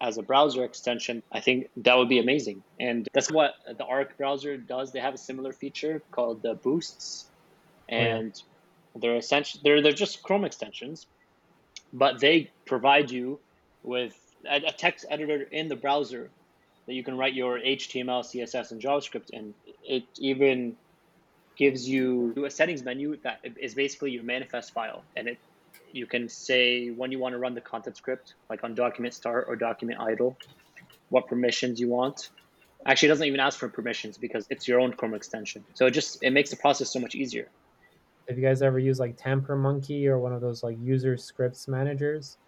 as 0.00 0.18
a 0.18 0.22
browser 0.22 0.64
extension, 0.64 1.22
I 1.30 1.40
think 1.40 1.68
that 1.78 1.96
would 1.96 2.08
be 2.08 2.18
amazing. 2.18 2.62
And 2.78 3.08
that's 3.12 3.30
what 3.30 3.54
the 3.66 3.84
Arc 3.84 4.16
browser 4.16 4.56
does. 4.56 4.92
They 4.92 5.00
have 5.00 5.14
a 5.14 5.18
similar 5.18 5.52
feature 5.52 6.02
called 6.10 6.42
the 6.42 6.54
boosts, 6.54 7.26
and 7.88 8.32
oh, 8.34 8.48
yeah. 8.94 9.00
they're 9.00 9.16
essentially 9.16 9.60
they're 9.62 9.82
they're 9.82 9.92
just 9.92 10.22
Chrome 10.22 10.44
extensions, 10.44 11.06
but 11.92 12.20
they 12.20 12.50
provide 12.64 13.10
you 13.10 13.38
with 13.82 14.18
a, 14.48 14.56
a 14.56 14.72
text 14.72 15.04
editor 15.10 15.42
in 15.42 15.68
the 15.68 15.76
browser 15.76 16.30
that 16.86 16.94
you 16.94 17.04
can 17.04 17.16
write 17.16 17.34
your 17.34 17.58
HTML, 17.58 18.24
CSS, 18.24 18.70
and 18.72 18.80
JavaScript 18.80 19.30
in. 19.30 19.54
It 19.84 20.04
even 20.18 20.76
gives 21.60 21.88
you 21.88 22.34
a 22.44 22.50
settings 22.50 22.82
menu 22.82 23.16
that 23.22 23.38
is 23.60 23.74
basically 23.74 24.10
your 24.10 24.24
manifest 24.24 24.72
file, 24.72 25.04
and 25.16 25.28
it 25.28 25.38
you 25.92 26.06
can 26.06 26.28
say 26.28 26.88
when 26.88 27.12
you 27.12 27.18
want 27.18 27.32
to 27.34 27.38
run 27.38 27.54
the 27.54 27.60
content 27.60 27.96
script, 27.96 28.34
like 28.48 28.64
on 28.64 28.74
document 28.74 29.14
start 29.14 29.44
or 29.48 29.54
document 29.56 30.00
idle, 30.00 30.36
what 31.10 31.26
permissions 31.28 31.80
you 31.80 31.88
want, 31.88 32.30
Actually, 32.86 33.08
it 33.08 33.10
doesn't 33.10 33.26
even 33.26 33.40
ask 33.40 33.58
for 33.58 33.68
permissions 33.68 34.16
because 34.16 34.46
it's 34.48 34.66
your 34.66 34.80
own 34.80 34.92
Chrome 34.92 35.14
extension. 35.14 35.64
So 35.74 35.86
it 35.86 35.90
just 35.90 36.22
it 36.22 36.30
makes 36.30 36.50
the 36.50 36.56
process 36.56 36.92
so 36.92 36.98
much 36.98 37.14
easier. 37.14 37.48
Have 38.28 38.38
you 38.38 38.44
guys 38.44 38.62
ever 38.62 38.78
used 38.78 39.00
like 39.00 39.18
Tampermonkey 39.18 40.06
or 40.06 40.18
one 40.18 40.32
of 40.32 40.40
those 40.40 40.62
like 40.62 40.78
user 40.80 41.16
scripts 41.16 41.68
managers? 41.68 42.38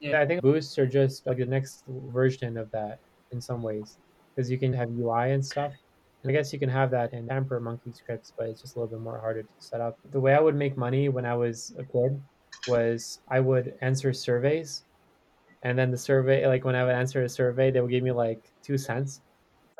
Yeah, 0.00 0.20
I 0.20 0.26
think 0.26 0.40
boosts 0.40 0.78
are 0.78 0.86
just 0.86 1.26
like 1.26 1.38
the 1.38 1.46
next 1.46 1.84
version 1.88 2.56
of 2.56 2.70
that 2.70 3.00
in 3.32 3.40
some 3.40 3.62
ways 3.62 3.98
because 4.34 4.50
you 4.50 4.58
can 4.58 4.72
have 4.72 4.88
UI 4.90 5.32
and 5.32 5.44
stuff. 5.44 5.72
And 6.26 6.34
I 6.34 6.38
guess 6.40 6.52
you 6.52 6.58
can 6.58 6.68
have 6.70 6.90
that 6.90 7.12
in 7.12 7.28
Tampermonkey 7.28 7.94
scripts, 7.96 8.32
but 8.36 8.48
it's 8.48 8.60
just 8.60 8.74
a 8.74 8.80
little 8.80 8.90
bit 8.98 9.00
more 9.00 9.20
harder 9.20 9.44
to 9.44 9.48
set 9.60 9.80
up. 9.80 9.96
The 10.10 10.18
way 10.18 10.34
I 10.34 10.40
would 10.40 10.56
make 10.56 10.76
money 10.76 11.08
when 11.08 11.24
I 11.24 11.36
was 11.36 11.72
a 11.78 11.84
kid 11.84 12.20
was 12.66 13.20
I 13.28 13.38
would 13.38 13.74
answer 13.80 14.12
surveys, 14.12 14.86
and 15.62 15.78
then 15.78 15.92
the 15.92 15.96
survey, 15.96 16.44
like 16.48 16.64
when 16.64 16.74
I 16.74 16.82
would 16.82 16.96
answer 16.96 17.22
a 17.22 17.28
survey, 17.28 17.70
they 17.70 17.80
would 17.80 17.92
give 17.92 18.02
me 18.02 18.10
like 18.10 18.50
two 18.60 18.76
cents. 18.76 19.20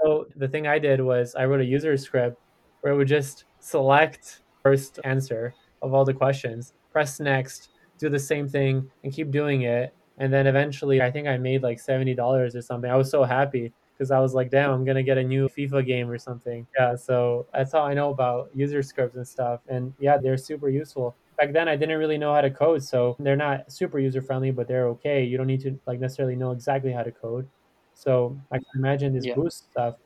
So 0.01 0.29
the 0.37 0.47
thing 0.47 0.69
I 0.69 0.79
did 0.79 1.01
was 1.01 1.35
I 1.35 1.47
wrote 1.47 1.61
a 1.63 1.65
user 1.65 1.97
script 1.97 2.41
where 2.83 2.93
it 2.93 2.97
would 2.97 3.09
just 3.09 3.47
select 3.59 4.43
first 4.63 5.01
answer 5.03 5.53
of 5.83 5.95
all 5.95 6.05
the 6.05 6.15
questions, 6.15 6.75
press 6.93 7.19
next, 7.19 7.71
do 7.99 8.09
the 8.09 8.21
same 8.21 8.49
thing, 8.49 8.89
and 9.03 9.13
keep 9.13 9.33
doing 9.33 9.63
it. 9.63 9.93
And 10.19 10.33
then 10.33 10.47
eventually, 10.47 11.03
I 11.03 11.11
think 11.11 11.27
I 11.27 11.39
made 11.39 11.65
like 11.65 11.81
seventy 11.81 12.15
dollars 12.15 12.55
or 12.55 12.63
something. 12.63 12.89
I 12.89 12.95
was 12.95 13.11
so 13.11 13.25
happy 13.25 13.73
because 13.97 14.11
I 14.11 14.21
was 14.21 14.35
like, 14.35 14.51
damn, 14.51 14.71
I'm 14.71 14.85
gonna 14.85 15.03
get 15.03 15.19
a 15.19 15.25
new 15.25 15.49
FIFA 15.49 15.87
game 15.87 16.11
or 16.11 16.19
something. 16.19 16.67
Yeah, 16.79 16.97
so 16.97 17.47
that's 17.53 17.75
all 17.75 17.87
I 17.87 17.95
know 17.95 18.11
about 18.11 18.51
user 18.55 18.83
scripts 18.83 19.17
and 19.17 19.27
stuff. 19.27 19.61
And 19.69 19.95
yeah, 19.99 20.19
they're 20.19 20.37
super 20.37 20.69
useful. 20.69 21.17
Back 21.39 21.53
then, 21.53 21.69
I 21.69 21.77
didn't 21.77 21.99
really 21.99 22.19
know 22.19 22.33
how 22.35 22.41
to 22.41 22.51
code, 22.51 22.83
so 22.83 23.17
they're 23.19 23.37
not 23.37 23.71
super 23.71 23.99
user 23.99 24.23
friendly, 24.23 24.51
but 24.51 24.69
they're 24.69 24.89
okay. 24.89 25.25
You 25.25 25.37
don't 25.37 25.47
need 25.47 25.61
to 25.63 25.79
like 25.87 26.01
necessarily 26.01 26.37
know 26.37 26.53
exactly 26.53 26.93
how 26.93 27.03
to 27.03 27.13
code. 27.13 27.49
So 27.95 28.39
I 28.51 28.57
can 28.59 28.67
imagine 28.77 29.15
this 29.15 29.27
Yeah. 29.27 29.35
boost 29.35 29.71
stuff 29.71 29.97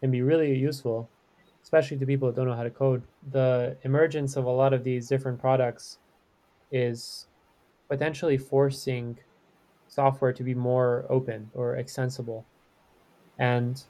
can 0.00 0.10
be 0.10 0.22
really 0.22 0.54
useful, 0.54 1.10
especially 1.62 1.98
to 1.98 2.06
people 2.06 2.28
who 2.28 2.34
don't 2.34 2.46
know 2.46 2.54
how 2.54 2.62
to 2.62 2.70
code. 2.70 3.02
The 3.30 3.76
emergence 3.82 4.36
of 4.36 4.44
a 4.44 4.50
lot 4.50 4.72
of 4.72 4.84
these 4.84 5.08
different 5.08 5.38
products 5.40 5.98
is 6.70 7.28
potentially 7.88 8.38
forcing 8.38 9.18
software 9.88 10.32
to 10.32 10.42
be 10.44 10.54
more 10.54 11.06
open 11.10 11.50
or 11.54 11.76
extensible. 11.76 12.46
And 13.38 13.82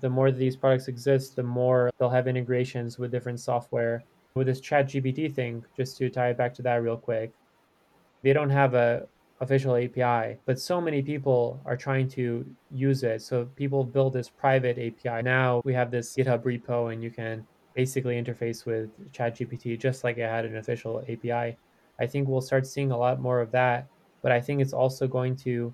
the 0.00 0.10
more 0.10 0.30
these 0.30 0.56
products 0.56 0.88
exist, 0.88 1.36
the 1.36 1.42
more 1.42 1.90
they'll 1.98 2.10
have 2.10 2.28
integrations 2.28 2.98
with 2.98 3.10
different 3.10 3.40
software. 3.40 4.04
With 4.34 4.46
this 4.48 4.60
chat 4.60 4.88
GPT 4.88 5.32
thing, 5.32 5.64
just 5.76 5.96
to 5.98 6.10
tie 6.10 6.30
it 6.30 6.36
back 6.36 6.52
to 6.54 6.62
that 6.62 6.82
real 6.82 6.96
quick, 6.96 7.32
they 8.22 8.32
don't 8.32 8.50
have 8.50 8.74
a 8.74 9.06
official 9.40 9.76
API, 9.76 10.38
but 10.46 10.58
so 10.58 10.80
many 10.80 11.02
people 11.02 11.60
are 11.64 11.76
trying 11.76 12.08
to 12.08 12.44
use 12.70 13.02
it. 13.02 13.22
So 13.22 13.46
people 13.56 13.84
build 13.84 14.12
this 14.12 14.28
private 14.28 14.78
API. 14.78 15.22
Now 15.22 15.60
we 15.64 15.74
have 15.74 15.90
this 15.90 16.14
GitHub 16.16 16.42
repo 16.42 16.92
and 16.92 17.02
you 17.02 17.10
can 17.10 17.46
basically 17.74 18.20
interface 18.20 18.64
with 18.64 18.90
ChatGPT 19.12 19.78
just 19.78 20.04
like 20.04 20.18
it 20.18 20.28
had 20.28 20.44
an 20.44 20.56
official 20.56 21.00
API. 21.08 21.56
I 22.00 22.06
think 22.06 22.28
we'll 22.28 22.40
start 22.40 22.66
seeing 22.66 22.90
a 22.90 22.96
lot 22.96 23.20
more 23.20 23.40
of 23.40 23.50
that, 23.52 23.88
but 24.22 24.32
I 24.32 24.40
think 24.40 24.60
it's 24.60 24.72
also 24.72 25.06
going 25.06 25.36
to 25.36 25.72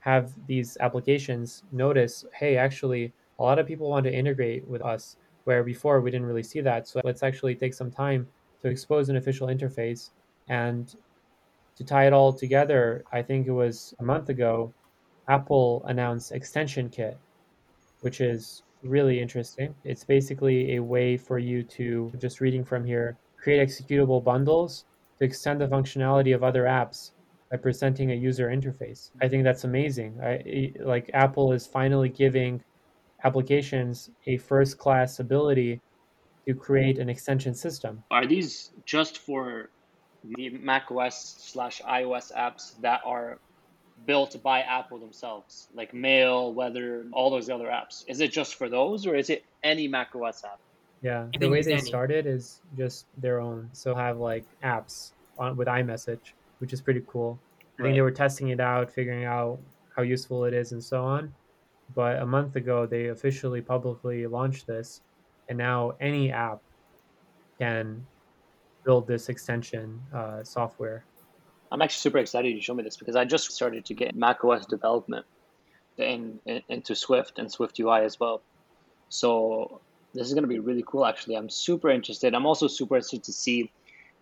have 0.00 0.32
these 0.46 0.76
applications 0.80 1.64
notice, 1.72 2.24
hey, 2.32 2.56
actually, 2.56 3.12
a 3.38 3.42
lot 3.42 3.58
of 3.58 3.66
people 3.66 3.88
want 3.88 4.04
to 4.04 4.12
integrate 4.12 4.66
with 4.66 4.82
us, 4.82 5.16
where 5.44 5.62
before 5.62 6.00
we 6.00 6.10
didn't 6.10 6.26
really 6.26 6.42
see 6.42 6.60
that. 6.60 6.86
So 6.88 7.00
let's 7.04 7.22
actually 7.22 7.54
take 7.54 7.74
some 7.74 7.90
time 7.90 8.26
to 8.62 8.68
expose 8.68 9.08
an 9.08 9.16
official 9.16 9.48
interface 9.48 10.10
and 10.48 10.94
to 11.76 11.84
tie 11.84 12.06
it 12.06 12.12
all 12.12 12.32
together. 12.32 13.04
I 13.12 13.22
think 13.22 13.46
it 13.46 13.52
was 13.52 13.94
a 14.00 14.04
month 14.04 14.28
ago, 14.28 14.72
Apple 15.28 15.84
announced 15.86 16.32
Extension 16.32 16.88
Kit, 16.88 17.16
which 18.00 18.20
is 18.20 18.62
really 18.82 19.20
interesting. 19.20 19.74
It's 19.84 20.04
basically 20.04 20.76
a 20.76 20.82
way 20.82 21.16
for 21.16 21.38
you 21.38 21.62
to, 21.62 22.12
just 22.18 22.40
reading 22.40 22.64
from 22.64 22.84
here, 22.84 23.16
create 23.36 23.66
executable 23.66 24.22
bundles 24.22 24.84
to 25.18 25.24
extend 25.24 25.60
the 25.60 25.68
functionality 25.68 26.34
of 26.34 26.42
other 26.42 26.64
apps 26.64 27.12
by 27.50 27.56
presenting 27.56 28.10
a 28.10 28.14
user 28.14 28.48
interface. 28.48 29.10
I 29.20 29.28
think 29.28 29.44
that's 29.44 29.64
amazing. 29.64 30.20
I, 30.22 30.72
like 30.80 31.10
Apple 31.14 31.52
is 31.52 31.66
finally 31.66 32.08
giving 32.08 32.62
applications 33.24 34.10
a 34.26 34.36
first 34.36 34.78
class 34.78 35.18
ability 35.18 35.80
to 36.46 36.54
create 36.54 36.98
an 36.98 37.08
extension 37.08 37.54
system. 37.54 38.02
Are 38.10 38.26
these 38.26 38.70
just 38.84 39.18
for 39.18 39.70
the 40.24 40.50
Mac 40.50 40.90
OS 40.90 41.36
slash 41.38 41.80
iOS 41.82 42.34
apps 42.34 42.80
that 42.80 43.00
are 43.04 43.38
built 44.06 44.42
by 44.42 44.60
Apple 44.60 44.98
themselves, 44.98 45.68
like 45.74 45.92
Mail, 45.92 46.52
Weather, 46.52 47.06
all 47.12 47.30
those 47.30 47.50
other 47.50 47.66
apps? 47.66 48.04
Is 48.06 48.20
it 48.20 48.32
just 48.32 48.54
for 48.54 48.68
those, 48.68 49.06
or 49.06 49.14
is 49.14 49.30
it 49.30 49.44
any 49.62 49.88
Mac 49.88 50.14
OS 50.14 50.44
app? 50.44 50.58
Yeah, 51.02 51.26
the 51.38 51.48
way 51.48 51.62
they 51.62 51.74
any. 51.74 51.82
started 51.82 52.26
is 52.26 52.60
just 52.76 53.06
their 53.18 53.40
own. 53.40 53.70
So 53.72 53.94
have 53.94 54.18
like 54.18 54.44
apps 54.62 55.12
on 55.38 55.56
with 55.56 55.68
iMessage, 55.68 56.32
which 56.58 56.72
is 56.72 56.80
pretty 56.80 57.02
cool. 57.06 57.38
I 57.78 57.82
think 57.82 57.94
they 57.94 58.00
were 58.00 58.10
testing 58.10 58.48
it 58.48 58.60
out, 58.60 58.92
figuring 58.92 59.24
out 59.24 59.60
how 59.94 60.02
useful 60.02 60.44
it 60.44 60.54
is, 60.54 60.72
and 60.72 60.82
so 60.82 61.04
on. 61.04 61.32
But 61.94 62.20
a 62.20 62.26
month 62.26 62.56
ago, 62.56 62.86
they 62.86 63.06
officially 63.06 63.60
publicly 63.60 64.26
launched 64.26 64.66
this, 64.66 65.00
and 65.48 65.56
now 65.56 65.92
any 66.00 66.32
app 66.32 66.60
can 67.58 68.04
build 68.84 69.06
this 69.06 69.28
extension 69.28 70.00
uh, 70.14 70.42
software. 70.42 71.04
I'm 71.70 71.82
actually 71.82 72.00
super 72.00 72.18
excited 72.18 72.54
you 72.54 72.62
show 72.62 72.74
me 72.74 72.82
this 72.82 72.96
because 72.96 73.16
I 73.16 73.24
just 73.24 73.52
started 73.52 73.84
to 73.86 73.94
get 73.94 74.16
Mac 74.16 74.44
OS 74.44 74.66
development 74.66 75.26
in, 75.98 76.40
in, 76.46 76.62
into 76.68 76.94
Swift 76.94 77.38
and 77.38 77.50
Swift 77.50 77.78
UI 77.78 78.00
as 78.00 78.18
well. 78.18 78.40
So 79.08 79.80
this 80.14 80.26
is 80.26 80.34
going 80.34 80.44
to 80.44 80.48
be 80.48 80.58
really 80.58 80.84
cool. 80.86 81.04
Actually, 81.04 81.36
I'm 81.36 81.50
super 81.50 81.90
interested. 81.90 82.34
I'm 82.34 82.46
also 82.46 82.66
super 82.66 82.96
interested 82.96 83.24
to 83.24 83.32
see 83.32 83.70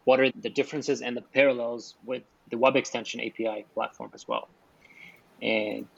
what 0.06 0.20
are 0.20 0.30
the 0.30 0.48
differences 0.48 1.02
and 1.02 1.16
the 1.16 1.20
parallels 1.20 1.96
with 2.04 2.22
the 2.50 2.56
web 2.56 2.76
extension 2.76 3.20
API 3.20 3.66
platform 3.74 4.12
as 4.14 4.26
well. 4.26 4.48
And 5.42 5.88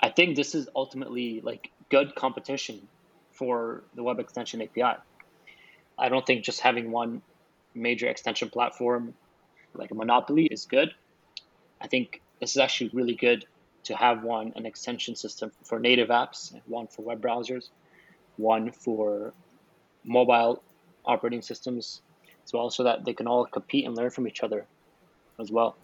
I 0.00 0.08
think 0.08 0.34
this 0.34 0.54
is 0.54 0.66
ultimately 0.74 1.42
like 1.42 1.70
good 1.90 2.14
competition 2.14 2.88
for 3.32 3.82
the 3.94 4.02
web 4.02 4.18
extension 4.18 4.62
API. 4.62 4.98
I 5.98 6.08
don't 6.08 6.26
think 6.26 6.42
just 6.42 6.60
having 6.60 6.90
one 6.90 7.20
major 7.74 8.08
extension 8.08 8.48
platform 8.48 9.12
like 9.74 9.90
a 9.90 9.94
monopoly 9.94 10.46
is 10.46 10.64
good. 10.64 10.94
I 11.82 11.86
think 11.86 12.22
this 12.40 12.52
is 12.52 12.56
actually 12.56 12.90
really 12.94 13.14
good 13.14 13.44
to 13.84 13.94
have 13.94 14.24
one 14.24 14.54
an 14.56 14.64
extension 14.64 15.14
system 15.14 15.52
for 15.64 15.78
native 15.78 16.08
apps, 16.08 16.58
one 16.64 16.86
for 16.86 17.02
web 17.02 17.20
browsers, 17.20 17.68
one 18.38 18.72
for 18.72 19.34
mobile 20.02 20.62
operating 21.04 21.42
systems 21.42 22.00
as 22.48 22.52
well, 22.54 22.70
so 22.70 22.82
that 22.84 23.04
they 23.04 23.12
can 23.12 23.26
all 23.26 23.44
compete 23.44 23.84
and 23.86 23.94
learn 23.94 24.10
from 24.10 24.26
each 24.26 24.42
other 24.42 24.64
as 25.38 25.50
well. 25.52 25.76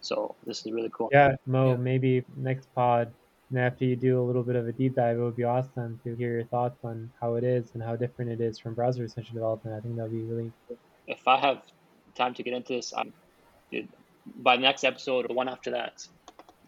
So 0.00 0.34
this 0.44 0.66
is 0.66 0.72
really 0.72 0.90
cool. 0.92 1.08
Yeah, 1.12 1.36
Mo, 1.46 1.70
Yeah. 1.70 1.76
maybe 1.76 2.24
next 2.36 2.66
pod, 2.74 3.12
and 3.50 3.58
after 3.58 3.84
you 3.84 3.94
do 3.96 4.20
a 4.20 4.24
little 4.24 4.42
bit 4.42 4.56
of 4.56 4.66
a 4.66 4.72
deep 4.72 4.96
dive, 4.96 5.16
it 5.16 5.20
would 5.22 5.36
be 5.36 5.44
awesome 5.44 6.00
to 6.04 6.14
hear 6.16 6.32
your 6.32 6.44
thoughts 6.44 6.78
on 6.84 7.10
how 7.20 7.36
it 7.36 7.44
is 7.44 7.70
and 7.74 7.82
how 7.82 7.94
different 7.94 8.30
it 8.32 8.40
is 8.40 8.58
from 8.58 8.74
browser 8.74 9.04
extension 9.04 9.34
development. 9.34 9.76
I 9.76 9.80
think 9.80 9.96
that'd 9.96 10.10
be 10.10 10.22
really 10.22 10.50
If 11.06 11.26
I 11.28 11.38
have 11.38 11.62
time 12.16 12.34
to 12.34 12.42
get 12.42 12.52
into 12.52 12.72
this, 12.74 12.92
I'm, 12.96 13.12
dude, 13.70 13.88
by 14.42 14.56
the 14.56 14.62
next 14.62 14.82
episode 14.84 15.24
or 15.26 15.28
the 15.28 15.34
one 15.34 15.48
after 15.48 15.70
that, 15.70 16.04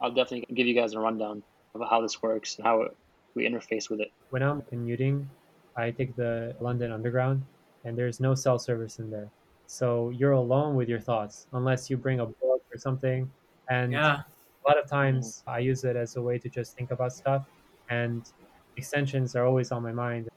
I'll 0.01 0.13
definitely 0.13 0.55
give 0.55 0.67
you 0.67 0.75
guys 0.75 0.93
a 0.95 1.01
rundown 1.01 1.43
of 1.75 1.81
how 1.91 2.01
this 2.03 2.23
works 2.23 2.57
and 2.57 2.67
how 2.67 2.83
it, 2.83 2.97
we 3.35 3.49
interface 3.49 3.91
with 3.91 4.01
it. 4.01 4.13
when 4.31 4.43
I'm 4.43 4.63
commuting, 4.63 5.29
I 5.77 5.91
take 5.91 6.15
the 6.17 6.55
London 6.61 6.93
Underground, 6.93 7.43
and 7.87 7.99
there's 7.99 8.21
no 8.21 8.35
cell 8.37 8.59
service 8.61 9.01
in 9.01 9.11
there. 9.11 9.33
So 9.69 10.11
you're 10.11 10.33
alone 10.33 10.77
with 10.77 10.89
your 10.91 11.01
thoughts, 11.01 11.49
unless 11.53 11.91
you 11.91 11.99
bring 11.99 12.21
a 12.21 12.27
book 12.27 12.63
or 12.75 12.79
something. 12.79 13.33
And 13.71 13.93
Yeah. 13.93 14.23
a 14.67 14.69
lot 14.69 14.79
of 14.79 14.89
times 14.91 15.43
I 15.49 15.61
use 15.61 15.85
it 15.85 15.97
as 15.97 16.17
a 16.17 16.23
way 16.23 16.39
to 16.41 16.51
just 16.51 16.77
think 16.77 16.91
about 16.93 17.13
stuff, 17.13 17.47
and 17.91 18.27
extensions 18.77 19.37
are 19.37 19.47
always 19.47 19.73
on 19.73 19.83
my 19.85 19.93
mind. 19.93 20.29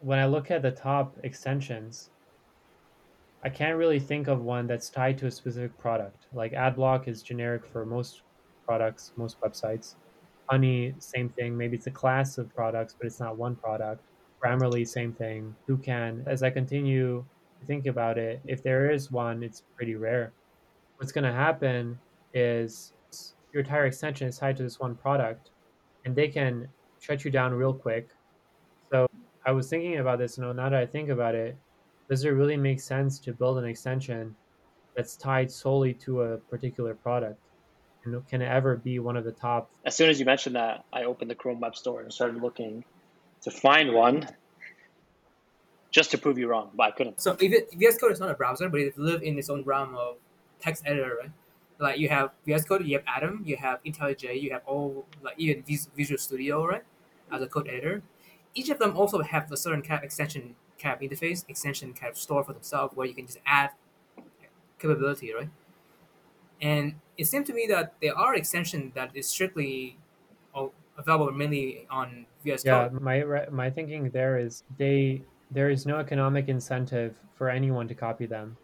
When 0.00 0.18
I 0.20 0.26
look 0.26 0.50
at 0.50 0.62
the 0.62 0.72
top 0.72 1.18
extensions, 1.24 2.10
I 3.42 3.50
can't 3.50 3.78
really 3.78 4.00
think 4.00 4.28
of 4.28 4.42
one 4.42 4.66
that's 4.66 4.90
tied 4.90 5.18
to 5.18 5.26
a 5.26 5.30
specific 5.30 5.78
product. 5.78 6.26
Like 6.32 6.52
AdBlock 6.52 7.08
is 7.08 7.22
generic 7.22 7.66
for 7.66 7.86
most 7.86 8.22
products, 8.66 9.12
most 9.16 9.38
websites. 9.40 9.96
Honey, 10.50 10.96
same 11.00 11.30
thing. 11.30 11.56
Maybe 11.56 11.76
it's 11.76 11.86
a 11.86 11.90
class 11.92 12.38
of 12.38 12.52
products, 12.54 12.94
but 12.98 13.06
it's 13.06 13.20
not 13.20 13.38
one 13.38 13.56
product. 13.56 14.04
Grammarly, 14.46 14.86
same 14.86 15.12
thing. 15.12 15.54
Toucan. 15.66 16.22
As 16.26 16.42
I 16.42 16.50
continue 16.50 17.24
to 17.60 17.66
think 17.66 17.86
about 17.86 18.16
it, 18.16 18.40
if 18.46 18.62
there 18.62 18.90
is 18.90 19.10
one, 19.10 19.42
it's 19.42 19.62
pretty 19.76 19.96
rare. 19.96 20.32
What's 20.98 21.12
going 21.12 21.24
to 21.24 21.32
happen 21.32 21.98
is 22.32 22.92
your 23.52 23.62
entire 23.62 23.86
extension 23.86 24.28
is 24.28 24.38
tied 24.38 24.56
to 24.58 24.62
this 24.62 24.78
one 24.78 24.94
product, 24.94 25.50
and 26.04 26.14
they 26.14 26.28
can 26.28 26.68
shut 27.00 27.24
you 27.24 27.30
down 27.30 27.54
real 27.54 27.72
quick. 27.72 28.08
So 28.90 29.08
I 29.44 29.50
was 29.50 29.68
thinking 29.68 29.98
about 29.98 30.18
this, 30.18 30.38
and 30.38 30.56
now 30.56 30.68
that 30.68 30.74
I 30.74 30.86
think 30.86 31.08
about 31.08 31.34
it, 31.34 31.56
does 32.08 32.24
it 32.24 32.30
really 32.30 32.56
make 32.56 32.80
sense 32.80 33.18
to 33.20 33.32
build 33.32 33.58
an 33.58 33.64
extension 33.64 34.36
that's 34.94 35.16
tied 35.16 35.50
solely 35.50 35.92
to 35.94 36.22
a 36.22 36.36
particular 36.36 36.94
product? 36.94 37.40
And 38.04 38.14
can, 38.28 38.40
can 38.40 38.42
ever 38.42 38.76
be 38.76 39.00
one 39.00 39.16
of 39.16 39.24
the 39.24 39.32
top. 39.32 39.68
As 39.84 39.96
soon 39.96 40.08
as 40.08 40.20
you 40.20 40.24
mentioned 40.24 40.54
that, 40.54 40.84
I 40.92 41.02
opened 41.02 41.28
the 41.28 41.34
Chrome 41.34 41.58
Web 41.58 41.74
Store 41.74 42.02
and 42.02 42.12
started 42.12 42.40
looking 42.40 42.84
to 43.46 43.50
find 43.52 43.92
one 43.92 44.28
just 45.92 46.10
to 46.10 46.18
prove 46.18 46.36
you 46.36 46.48
wrong, 46.48 46.68
but 46.74 46.82
I 46.82 46.90
couldn't. 46.90 47.20
So 47.20 47.36
if, 47.38 47.52
it, 47.52 47.68
VS 47.72 47.96
Code 47.98 48.10
is 48.10 48.18
not 48.18 48.28
a 48.28 48.34
browser, 48.34 48.68
but 48.68 48.80
it 48.80 48.98
lives 48.98 49.22
in 49.22 49.38
its 49.38 49.48
own 49.48 49.62
realm 49.62 49.94
of 49.94 50.16
text 50.60 50.82
editor, 50.84 51.14
right? 51.20 51.30
Like 51.78 52.00
you 52.00 52.08
have 52.08 52.32
VS 52.44 52.64
Code, 52.64 52.84
you 52.84 52.98
have 52.98 53.04
Atom, 53.06 53.44
you 53.46 53.56
have 53.56 53.78
IntelliJ, 53.84 54.42
you 54.42 54.50
have 54.50 54.62
all 54.66 55.06
like 55.22 55.36
even 55.38 55.62
Visual 55.96 56.18
Studio, 56.18 56.66
right? 56.66 56.82
As 57.30 57.40
a 57.40 57.46
code 57.46 57.68
editor, 57.68 58.02
each 58.54 58.68
of 58.68 58.80
them 58.80 58.96
also 58.96 59.22
have 59.22 59.50
a 59.52 59.56
certain 59.56 59.82
kind 59.82 60.00
of 60.00 60.04
extension 60.04 60.56
kind 60.80 61.00
of 61.00 61.08
interface, 61.08 61.44
extension 61.48 61.94
kind 61.94 62.10
of 62.10 62.18
store 62.18 62.42
for 62.42 62.52
themselves, 62.52 62.96
where 62.96 63.06
you 63.06 63.14
can 63.14 63.26
just 63.26 63.38
add 63.46 63.70
capability, 64.80 65.32
right? 65.32 65.50
And 66.60 66.96
it 67.16 67.26
seemed 67.26 67.46
to 67.46 67.54
me 67.54 67.66
that 67.68 67.94
there 68.02 68.16
are 68.16 68.34
extensions 68.34 68.92
that 68.94 69.12
is 69.14 69.28
strictly 69.28 69.98
available 70.98 71.30
mainly 71.32 71.86
on 71.90 72.26
VS 72.44 72.62
Code. 72.62 72.66
Yeah, 72.66 72.88
Code. 72.88 73.00
my 73.00 73.46
my 73.50 73.70
thinking 73.70 74.10
there 74.10 74.38
is 74.38 74.62
they 74.78 75.22
there 75.50 75.70
is 75.70 75.86
no 75.86 75.98
economic 75.98 76.48
incentive 76.48 77.16
for 77.34 77.50
anyone 77.50 77.88
to 77.88 77.94
copy 77.94 78.26
them. 78.26 78.56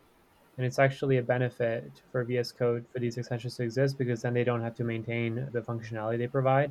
And 0.57 0.67
it's 0.67 0.79
actually 0.79 1.17
a 1.17 1.23
benefit 1.23 1.91
for 2.11 2.25
VS 2.25 2.53
Code 2.53 2.85
for 2.93 2.99
these 2.99 3.17
extensions 3.17 3.57
to 3.57 3.63
exist 3.63 3.97
because 3.97 4.23
then 4.23 4.35
they 4.35 4.45
don't 4.45 4.61
have 4.61 4.75
to 4.77 4.85
maintain 4.85 5.49
the 5.53 5.61
functionality 5.61 6.19
they 6.19 6.27
provide. 6.27 6.71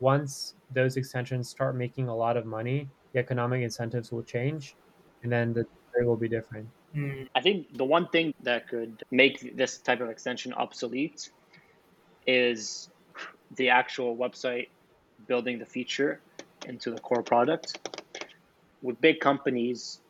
Once 0.00 0.54
those 0.72 0.96
extensions 0.96 1.48
start 1.48 1.74
making 1.74 2.08
a 2.08 2.14
lot 2.14 2.36
of 2.36 2.44
money, 2.44 2.88
the 3.12 3.18
economic 3.18 3.62
incentives 3.62 4.12
will 4.12 4.22
change 4.22 4.76
and 5.22 5.32
then 5.32 5.52
the 5.52 5.66
story 5.90 6.06
will 6.06 6.16
be 6.16 6.28
different. 6.28 6.68
Mm, 6.94 7.28
I 7.34 7.40
think 7.40 7.76
the 7.76 7.84
one 7.84 8.08
thing 8.08 8.34
that 8.42 8.68
could 8.68 9.02
make 9.10 9.56
this 9.56 9.78
type 9.78 10.00
of 10.00 10.10
extension 10.10 10.52
obsolete 10.52 11.30
is 12.26 12.90
the 13.56 13.70
actual 13.70 14.16
website 14.16 14.68
building 15.28 15.58
the 15.58 15.66
feature 15.66 16.20
into 16.66 16.90
the 16.90 16.98
core 16.98 17.22
product. 17.22 17.78
With 18.82 19.00
big 19.00 19.20
companies, 19.20 20.00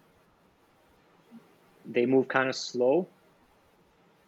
they 1.85 2.07
move 2.07 2.29
kind 2.29 2.49
of 2.49 2.57
slow 2.57 3.09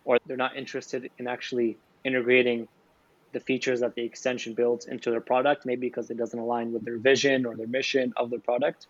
or 0.04 0.18
they're 0.26 0.36
not 0.36 0.56
interested 0.56 1.10
in 1.18 1.26
actually 1.26 1.76
integrating 2.04 2.68
the 3.32 3.40
features 3.40 3.80
that 3.80 3.94
the 3.94 4.02
extension 4.02 4.54
builds 4.54 4.86
into 4.86 5.10
their 5.10 5.20
product, 5.20 5.64
maybe 5.64 5.86
because 5.86 6.10
it 6.10 6.16
doesn't 6.16 6.38
align 6.38 6.72
with 6.72 6.84
their 6.84 6.98
vision 6.98 7.46
or 7.46 7.54
their 7.54 7.68
mission 7.68 8.12
of 8.16 8.30
their 8.30 8.40
product. 8.40 8.86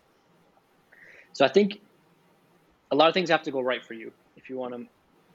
So 1.32 1.44
I 1.44 1.48
think 1.48 1.80
a 2.90 2.96
lot 2.96 3.08
of 3.08 3.14
things 3.14 3.30
have 3.30 3.42
to 3.42 3.50
go 3.50 3.60
right 3.60 3.84
for 3.84 3.94
you 3.94 4.12
if 4.36 4.48
you 4.48 4.56
want 4.56 4.74
to 4.74 4.86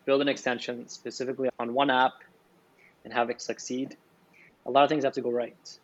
build 0.05 0.21
an 0.21 0.27
extension 0.27 0.87
specifically 0.87 1.49
on 1.59 1.73
one 1.73 1.89
app 1.89 2.13
and 3.03 3.13
have 3.13 3.29
it 3.29 3.41
succeed. 3.41 3.95
A 4.65 4.71
lot 4.71 4.83
of 4.83 4.89
things 4.89 5.03
have 5.03 5.13
to 5.13 5.21
go 5.21 5.29
right. 5.29 5.79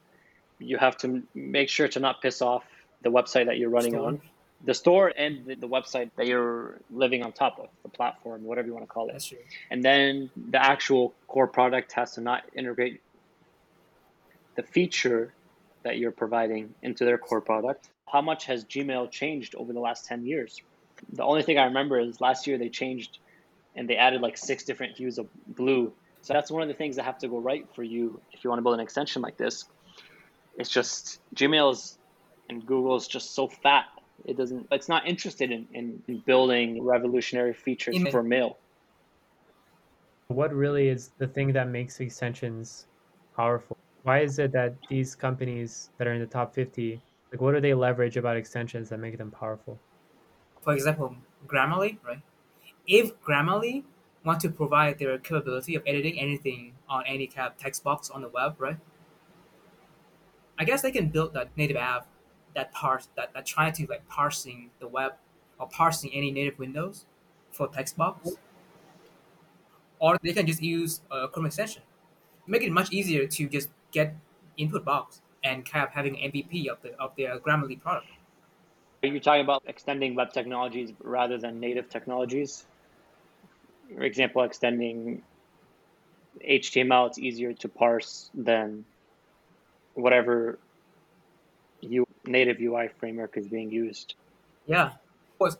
You 0.62 0.78
have 0.78 0.98
to 0.98 1.24
make 1.34 1.70
sure 1.70 1.88
to 1.90 2.00
not 2.00 2.22
piss 2.22 2.42
off 2.42 2.64
the 3.02 3.10
website 3.10 3.48
that 3.48 3.58
you're 3.58 3.70
running 3.70 3.94
Store. 3.94 4.08
on, 4.08 4.22
the 4.64 4.74
store, 4.74 5.12
and 5.16 5.46
the, 5.46 5.56
the 5.56 5.68
website 5.68 6.12
that 6.18 6.28
you're 6.28 6.80
living 6.92 7.24
on 7.24 7.32
top 7.32 7.60
of, 7.60 7.68
the 7.84 7.90
platform, 7.90 8.44
whatever 8.44 8.68
you 8.68 8.74
want 8.74 8.86
to 8.86 8.92
call 8.92 9.10
it. 9.10 9.14
that's 9.14 9.26
true. 9.26 9.40
And 9.70 9.84
then 9.84 10.30
the 10.50 10.64
actual 10.64 11.14
core 11.28 11.48
product 11.48 11.94
has 11.94 12.14
to 12.14 12.22
not 12.22 12.44
integrate 12.56 13.02
the 14.56 14.64
feature 14.64 15.34
that 15.84 15.98
you're 15.98 16.12
providing 16.12 16.74
into 16.82 17.06
their 17.06 17.18
core 17.18 17.42
product. 17.42 17.90
How 18.08 18.22
much 18.22 18.46
has 18.46 18.66
Gmail 18.66 19.10
changed 19.10 19.56
over 19.56 19.74
the 19.74 19.80
last 19.80 20.06
10 20.06 20.26
years? 20.26 20.62
The 21.14 21.24
only 21.24 21.42
thing 21.44 21.58
I 21.58 21.66
remember 21.66 22.00
is 22.00 22.22
last 22.22 22.46
year 22.46 22.58
they 22.58 22.70
changed 22.70 23.18
and 23.76 23.90
they 23.90 23.96
added 23.96 24.22
like 24.22 24.38
six 24.38 24.64
different 24.64 24.98
hues 24.98 25.18
of 25.18 25.28
blue. 25.48 25.94
So 26.22 26.34
that's 26.34 26.52
one 26.52 26.62
of 26.62 26.68
the 26.68 26.74
things 26.74 26.98
that 26.98 27.04
have 27.06 27.18
to 27.20 27.28
go 27.28 27.40
right 27.40 27.66
for 27.74 27.84
you 27.84 28.20
if 28.32 28.44
you 28.44 28.50
want 28.50 28.60
to 28.60 28.64
build 28.64 28.76
an 28.76 28.82
extension 28.82 29.22
like 29.22 29.38
this. 29.38 29.66
It's 30.58 30.70
just 30.70 31.22
Gmail's 31.36 31.98
and 32.50 32.66
Google's 32.66 33.08
just 33.08 33.34
so 33.34 33.48
fat. 33.48 33.86
It 34.26 34.38
doesn't 34.38 34.68
it's 34.72 34.90
not 34.90 35.08
interested 35.08 35.52
in, 35.52 35.68
in, 35.74 36.02
in 36.08 36.20
building 36.20 36.84
revolutionary 36.84 37.54
features 37.54 37.96
Email. 37.96 38.12
for 38.12 38.24
mail. 38.24 38.58
What 40.28 40.54
really 40.54 40.88
is 40.88 41.12
the 41.18 41.28
thing 41.28 41.52
that 41.54 41.68
makes 41.68 42.00
extensions 42.00 42.88
powerful? 43.36 43.78
Why 44.04 44.20
is 44.20 44.40
it 44.40 44.52
that 44.54 44.76
these 44.90 45.16
companies 45.16 45.90
that 45.98 46.08
are 46.08 46.14
in 46.14 46.22
the 46.22 46.28
top 46.28 46.54
50, 46.54 47.02
like 47.32 47.42
what 47.42 47.54
do 47.54 47.62
they 47.62 47.74
leverage 47.74 48.18
about 48.18 48.38
extensions 48.38 48.90
that 48.90 49.00
make 49.00 49.18
them 49.18 49.32
powerful? 49.32 49.78
For 50.62 50.74
example, 50.74 51.16
Grammarly, 51.48 51.98
right? 52.06 52.22
If 52.88 53.20
Grammarly 53.22 53.84
want 54.24 54.40
to 54.42 54.50
provide 54.50 55.00
their 55.00 55.18
capability 55.18 55.76
of 55.76 55.84
editing 55.86 56.20
anything 56.20 56.74
on 56.88 57.04
any 57.08 57.28
kind 57.28 57.52
text 57.58 57.84
box 57.84 58.10
on 58.10 58.22
the 58.22 58.30
web, 58.30 58.56
right? 58.60 58.78
I 60.62 60.64
guess 60.64 60.84
they 60.84 60.92
can 60.92 61.10
build 61.10 61.34
that 61.34 61.50
native 61.58 61.76
app 61.76 62.06
that 62.54 62.72
parse 62.72 63.10
that, 63.16 63.34
that 63.34 63.48
try 63.48 63.72
to 63.72 63.88
like 63.88 64.08
parsing 64.08 64.70
the 64.80 64.88
web 64.88 65.14
or 65.58 65.68
parsing 65.68 66.12
any 66.14 66.30
native 66.30 66.60
windows 66.60 67.06
for 67.50 67.68
text 67.68 67.98
box. 67.98 68.30
Or 69.98 70.20
they 70.22 70.34
can 70.34 70.46
just 70.46 70.62
use 70.62 71.02
a 71.10 71.28
Chrome 71.28 71.48
extension. 71.48 71.82
Make 72.46 72.62
it 72.62 72.72
much 72.72 72.92
easier 72.92 73.26
to 73.26 73.50
just 73.50 73.70
get 73.92 74.16
input 74.56 74.86
box 74.86 75.22
and 75.44 75.66
kind 75.66 75.84
of 75.84 75.92
having 75.92 76.14
MVP 76.14 76.68
of 76.68 76.80
the 76.84 76.96
of 77.00 77.16
their 77.18 77.40
Grammarly 77.40 77.82
product. 77.82 78.12
Are 79.02 79.08
you 79.08 79.20
talking 79.20 79.44
about 79.44 79.64
extending 79.66 80.14
web 80.14 80.32
technologies 80.32 80.94
rather 81.02 81.40
than 81.40 81.60
native 81.60 81.90
technologies? 81.90 82.68
For 83.96 84.04
example, 84.04 84.44
extending 84.44 85.24
HTML, 86.48 87.08
it's 87.08 87.18
easier 87.18 87.52
to 87.52 87.68
parse 87.68 88.30
than 88.36 88.86
whatever 89.94 90.60
you, 91.82 92.06
native 92.26 92.60
UI 92.60 92.90
framework 93.00 93.38
is 93.38 93.48
being 93.48 93.72
used. 93.72 94.16
Yeah. 94.68 94.94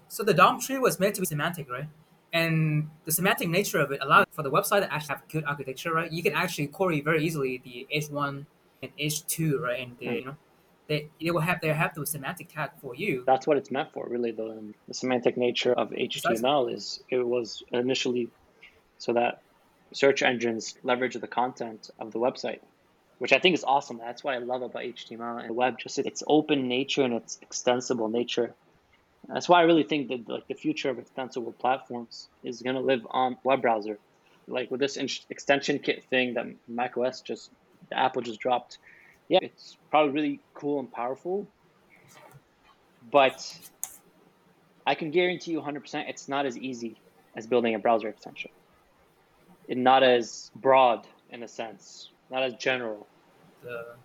So 0.10 0.24
the 0.24 0.34
DOM 0.34 0.60
tree 0.60 0.78
was 0.78 1.00
meant 1.00 1.16
to 1.16 1.22
be 1.22 1.26
semantic, 1.26 1.70
right? 1.70 1.88
And 2.34 2.90
the 3.06 3.12
semantic 3.12 3.50
nature 3.50 3.80
of 3.80 3.92
it 3.92 4.00
allowed 4.02 4.28
for 4.32 4.44
the 4.44 4.52
website 4.52 4.82
to 4.82 4.94
actually 4.94 5.16
have 5.16 5.28
good 5.28 5.44
architecture, 5.46 5.92
right? 5.94 6.12
You 6.12 6.22
can 6.22 6.34
actually 6.34 6.68
query 6.68 7.02
very 7.02 7.24
easily 7.26 7.62
the 7.64 7.88
H1 7.94 8.46
and 8.84 8.92
H2, 8.98 9.60
right? 9.60 9.80
And 9.80 9.98
the, 9.98 10.06
Hmm. 10.08 10.14
you 10.14 10.26
know, 10.26 10.38
they 10.88 11.10
they 11.20 11.32
will 11.32 11.42
have 11.42 11.62
they 11.62 11.70
have 11.70 11.96
the 11.96 12.06
semantic 12.06 12.54
tag 12.54 12.72
for 12.82 12.96
you. 12.96 13.24
That's 13.26 13.48
what 13.48 13.58
it's 13.58 13.72
meant 13.72 13.92
for, 13.94 14.08
really. 14.08 14.32
The, 14.32 14.74
the 14.88 14.94
semantic 14.94 15.36
nature 15.38 15.74
of 15.74 15.90
HTML 15.90 16.74
is 16.74 17.02
it 17.10 17.26
was 17.26 17.64
initially 17.72 18.30
so 18.98 19.14
that 19.14 19.42
search 19.94 20.22
engines 20.22 20.76
leverage 20.84 21.16
the 21.16 21.28
content 21.28 21.90
of 22.00 22.12
the 22.12 22.20
website, 22.20 22.60
which 23.22 23.34
I 23.34 23.38
think 23.38 23.54
is 23.54 23.64
awesome. 23.64 24.00
That's 24.00 24.24
what 24.24 24.34
I 24.34 24.40
love 24.40 24.64
about 24.64 24.82
HTML 24.82 25.42
and 25.42 25.50
the 25.50 25.54
web, 25.54 25.78
just 25.78 26.00
its 26.00 26.24
open 26.26 26.68
nature 26.68 27.04
and 27.04 27.14
its 27.14 27.38
extensible 27.44 28.10
nature. 28.10 28.56
That's 29.28 29.48
why 29.48 29.60
I 29.60 29.66
really 29.66 29.84
think 29.84 30.08
that 30.08 30.28
like 30.28 30.48
the 30.48 30.56
future 30.56 30.90
of 30.90 30.98
extensible 30.98 31.52
platforms 31.52 32.30
is 32.44 32.64
going 32.64 32.78
to 32.78 32.82
live 32.82 33.06
on 33.12 33.38
web 33.44 33.62
browser. 33.62 34.00
Like 34.48 34.72
with 34.72 34.80
this 34.80 34.98
in- 34.98 35.08
extension 35.30 35.78
kit 35.78 36.04
thing 36.10 36.34
that 36.34 36.48
macOS 36.68 37.22
just 37.22 37.52
the 37.92 38.00
Apple 38.00 38.24
just 38.24 38.40
dropped. 38.40 38.80
Yeah, 39.30 39.38
it's 39.44 39.78
probably 39.92 40.14
really 40.14 40.40
cool 40.56 40.80
and 40.80 40.92
powerful, 40.92 41.46
but 43.12 43.56
I 44.88 44.96
can 44.96 45.12
guarantee 45.12 45.52
you 45.52 45.62
100% 45.62 46.10
it's 46.10 46.28
not 46.28 46.48
as 46.48 46.58
easy 46.58 46.96
as 47.38 47.46
building 47.46 47.76
a 47.76 47.80
browser 47.80 48.08
extension. 48.08 48.50
It's 49.68 49.78
not 49.78 50.02
as 50.02 50.50
broad 50.56 51.06
in 51.30 51.44
a 51.44 51.48
sense, 51.48 52.10
not 52.32 52.42
as 52.42 52.56
general. 52.56 53.06
The 53.62 53.96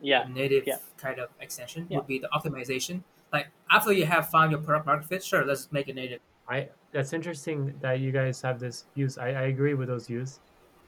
Yeah, 0.00 0.26
native 0.28 0.66
yeah. 0.66 0.78
kind 0.96 1.18
of 1.18 1.30
extension 1.40 1.86
Yeah. 1.88 1.98
would 1.98 2.06
be 2.06 2.18
the 2.18 2.28
optimization. 2.28 3.02
Like 3.32 3.48
after 3.70 3.92
you 3.92 4.06
have 4.06 4.30
found 4.30 4.52
your 4.52 4.60
product 4.60 4.86
market 4.86 5.06
fit, 5.08 5.24
sure, 5.24 5.44
let's 5.44 5.70
make 5.72 5.88
it 5.88 5.94
native. 5.94 6.20
I 6.48 6.70
that's 6.92 7.12
interesting 7.12 7.78
that 7.80 8.00
you 8.00 8.12
guys 8.12 8.40
have 8.42 8.58
this 8.60 8.86
views. 8.94 9.18
I, 9.18 9.28
I 9.28 9.42
agree 9.42 9.74
with 9.74 9.88
those 9.88 10.06
views. 10.06 10.40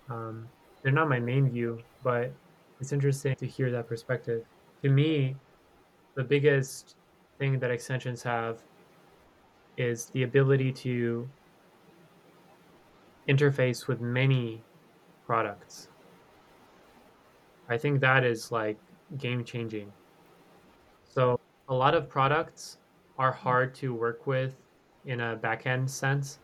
Um, 0.08 0.50
they're 0.82 0.92
not 0.92 1.08
my 1.08 1.20
main 1.20 1.50
view, 1.50 1.84
but 2.02 2.34
it's 2.80 2.92
interesting 2.92 3.36
to 3.36 3.46
hear 3.46 3.70
that 3.72 3.86
perspective. 3.88 4.46
To 4.82 4.90
me, 4.90 5.36
the 6.16 6.24
biggest 6.24 6.96
thing 7.38 7.58
that 7.60 7.70
extensions 7.70 8.22
have 8.24 8.64
is 9.76 10.10
the 10.10 10.22
ability 10.22 10.72
to 10.72 11.32
interface 13.28 13.86
with 13.86 14.00
many 14.00 14.66
products. 15.26 15.89
I 17.70 17.78
think 17.78 18.00
that 18.00 18.24
is 18.24 18.50
like 18.50 18.76
game 19.16 19.44
changing. 19.44 19.92
So 21.04 21.40
a 21.68 21.74
lot 21.74 21.94
of 21.94 22.08
products 22.08 22.78
are 23.16 23.32
hard 23.32 23.74
to 23.76 23.94
work 23.94 24.26
with 24.26 24.56
in 25.06 25.20
a 25.20 25.36
backend 25.36 25.88
sense 25.88 26.40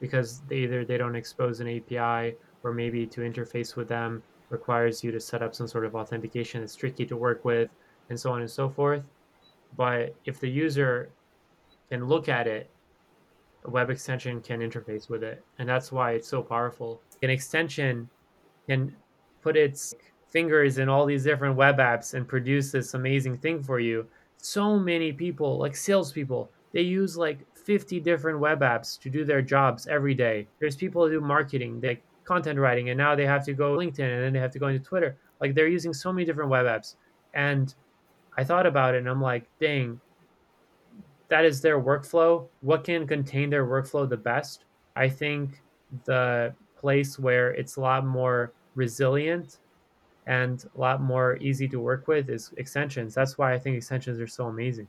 because 0.00 0.40
they 0.48 0.58
either 0.58 0.84
they 0.84 0.96
don't 0.96 1.16
expose 1.16 1.60
an 1.60 1.68
API 1.68 2.36
or 2.62 2.72
maybe 2.72 3.06
to 3.06 3.20
interface 3.20 3.76
with 3.76 3.88
them 3.88 4.22
requires 4.48 5.02
you 5.02 5.10
to 5.12 5.20
set 5.20 5.42
up 5.42 5.54
some 5.54 5.66
sort 5.66 5.84
of 5.84 5.94
authentication 5.94 6.60
that's 6.60 6.74
tricky 6.76 7.04
to 7.06 7.16
work 7.16 7.44
with 7.44 7.70
and 8.08 8.18
so 8.18 8.32
on 8.32 8.40
and 8.40 8.50
so 8.50 8.68
forth. 8.68 9.02
But 9.76 10.14
if 10.24 10.40
the 10.40 10.48
user 10.48 11.10
can 11.90 12.06
look 12.06 12.28
at 12.28 12.46
it, 12.46 12.70
a 13.64 13.70
web 13.70 13.90
extension 13.90 14.40
can 14.40 14.60
interface 14.60 15.08
with 15.08 15.22
it. 15.22 15.44
And 15.58 15.68
that's 15.68 15.92
why 15.92 16.12
it's 16.12 16.28
so 16.28 16.42
powerful. 16.42 17.00
An 17.22 17.30
extension 17.30 18.08
can 18.66 18.94
put 19.42 19.56
its 19.56 19.94
fingers 20.30 20.78
in 20.78 20.88
all 20.88 21.04
these 21.04 21.24
different 21.24 21.56
web 21.56 21.78
apps 21.78 22.14
and 22.14 22.26
produce 22.26 22.72
this 22.72 22.94
amazing 22.94 23.36
thing 23.36 23.62
for 23.62 23.80
you. 23.80 24.06
So 24.38 24.78
many 24.78 25.12
people, 25.12 25.58
like 25.58 25.76
salespeople, 25.76 26.50
they 26.72 26.82
use 26.82 27.16
like 27.16 27.38
50 27.54 28.00
different 28.00 28.38
web 28.38 28.60
apps 28.60 28.98
to 29.00 29.10
do 29.10 29.24
their 29.24 29.42
jobs 29.42 29.86
every 29.86 30.14
day. 30.14 30.46
There's 30.60 30.76
people 30.76 31.04
who 31.04 31.10
do 31.10 31.20
marketing, 31.20 31.80
like 31.82 32.02
content 32.24 32.58
writing, 32.58 32.90
and 32.90 32.98
now 32.98 33.14
they 33.14 33.26
have 33.26 33.44
to 33.44 33.52
go 33.52 33.76
LinkedIn 33.76 34.14
and 34.14 34.22
then 34.22 34.32
they 34.32 34.38
have 34.38 34.52
to 34.52 34.58
go 34.58 34.68
into 34.68 34.82
Twitter. 34.82 35.16
Like 35.40 35.54
they're 35.54 35.68
using 35.68 35.92
so 35.92 36.12
many 36.12 36.24
different 36.24 36.50
web 36.50 36.66
apps. 36.66 36.94
And 37.34 37.74
I 38.36 38.44
thought 38.44 38.66
about 38.66 38.94
it 38.94 38.98
and 38.98 39.08
I'm 39.08 39.20
like, 39.20 39.48
dang, 39.60 40.00
that 41.28 41.44
is 41.44 41.60
their 41.60 41.80
workflow. 41.80 42.46
What 42.60 42.84
can 42.84 43.06
contain 43.06 43.50
their 43.50 43.66
workflow 43.66 44.08
the 44.08 44.16
best? 44.16 44.64
I 44.96 45.08
think 45.08 45.62
the 46.04 46.54
place 46.76 47.18
where 47.18 47.50
it's 47.52 47.76
a 47.76 47.80
lot 47.80 48.04
more 48.04 48.52
resilient 48.74 49.58
and 50.30 50.64
a 50.76 50.80
lot 50.80 51.02
more 51.02 51.36
easy 51.38 51.66
to 51.66 51.80
work 51.80 52.06
with 52.06 52.30
is 52.30 52.52
extensions. 52.56 53.14
That's 53.14 53.36
why 53.36 53.52
I 53.52 53.58
think 53.58 53.76
extensions 53.76 54.20
are 54.20 54.28
so 54.28 54.44
amazing. 54.46 54.86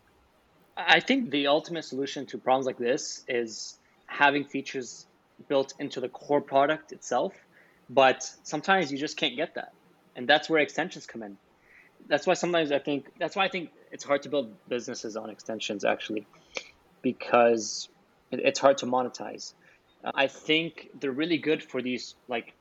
I 0.78 1.00
think 1.00 1.32
the 1.32 1.48
ultimate 1.48 1.84
solution 1.84 2.28
to 2.28 2.38
problems 2.38 2.68
like 2.68 2.78
this 2.78 3.24
is 3.28 3.80
having 4.06 4.46
features 4.46 5.08
built 5.48 5.74
into 5.80 6.00
the 6.00 6.10
core 6.10 6.42
product 6.42 6.92
itself, 6.92 7.34
but 7.90 8.30
sometimes 8.44 8.92
you 8.92 9.00
just 9.00 9.18
can't 9.18 9.36
get 9.36 9.56
that. 9.56 9.74
And 10.16 10.28
that's 10.28 10.48
where 10.48 10.62
extensions 10.62 11.08
come 11.08 11.24
in. 11.24 11.38
That's 12.08 12.28
why 12.28 12.36
sometimes 12.36 12.72
I 12.72 12.78
think 12.78 13.08
that's 13.18 13.36
why 13.36 13.46
I 13.46 13.50
think 13.50 13.72
it's 13.92 14.04
hard 14.04 14.22
to 14.24 14.30
build 14.30 14.54
businesses 14.70 15.18
on 15.18 15.32
extensions 15.32 15.84
actually 15.84 16.28
because 17.02 17.90
it's 18.32 18.60
hard 18.60 18.78
to 18.80 18.86
monetize. 18.86 19.54
I 20.04 20.28
think 20.28 20.90
they're 21.00 21.20
really 21.24 21.40
good 21.40 21.64
for 21.64 21.82
these 21.82 22.14
like 22.28 22.54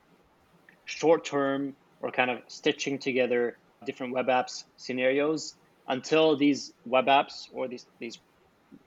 short 0.85 1.25
term 1.25 1.75
or 2.01 2.11
kind 2.11 2.31
of 2.31 2.39
stitching 2.47 2.97
together 2.99 3.57
different 3.85 4.13
web 4.13 4.27
apps 4.27 4.63
scenarios 4.77 5.55
until 5.87 6.35
these 6.37 6.73
web 6.85 7.07
apps 7.07 7.47
or 7.53 7.67
these 7.67 7.85
these 7.99 8.19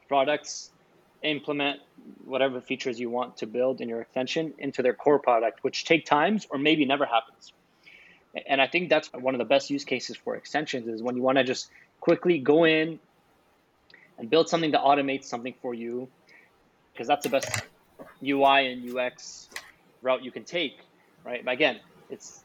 products 0.08 0.70
implement 1.22 1.80
whatever 2.24 2.60
features 2.60 3.00
you 3.00 3.08
want 3.10 3.38
to 3.38 3.46
build 3.46 3.80
in 3.80 3.88
your 3.88 4.02
extension 4.02 4.52
into 4.58 4.82
their 4.82 4.92
core 4.92 5.18
product, 5.18 5.64
which 5.64 5.84
take 5.84 6.04
times 6.04 6.46
or 6.50 6.58
maybe 6.58 6.84
never 6.84 7.06
happens. 7.06 7.52
And 8.46 8.60
I 8.60 8.66
think 8.66 8.90
that's 8.90 9.10
one 9.12 9.34
of 9.34 9.38
the 9.38 9.44
best 9.44 9.70
use 9.70 9.84
cases 9.84 10.16
for 10.16 10.36
extensions 10.36 10.86
is 10.86 11.02
when 11.02 11.16
you 11.16 11.22
want 11.22 11.38
to 11.38 11.44
just 11.44 11.70
quickly 12.00 12.38
go 12.38 12.64
in 12.64 12.98
and 14.18 14.28
build 14.28 14.48
something 14.48 14.72
that 14.72 14.82
automates 14.82 15.24
something 15.24 15.54
for 15.62 15.72
you, 15.72 16.08
because 16.92 17.08
that's 17.08 17.24
the 17.24 17.30
best 17.30 17.48
UI 18.22 18.70
and 18.70 18.96
UX 18.96 19.48
route 20.02 20.22
you 20.22 20.30
can 20.30 20.44
take, 20.44 20.78
right? 21.24 21.44
But 21.44 21.52
again, 21.52 21.80
it's 22.10 22.43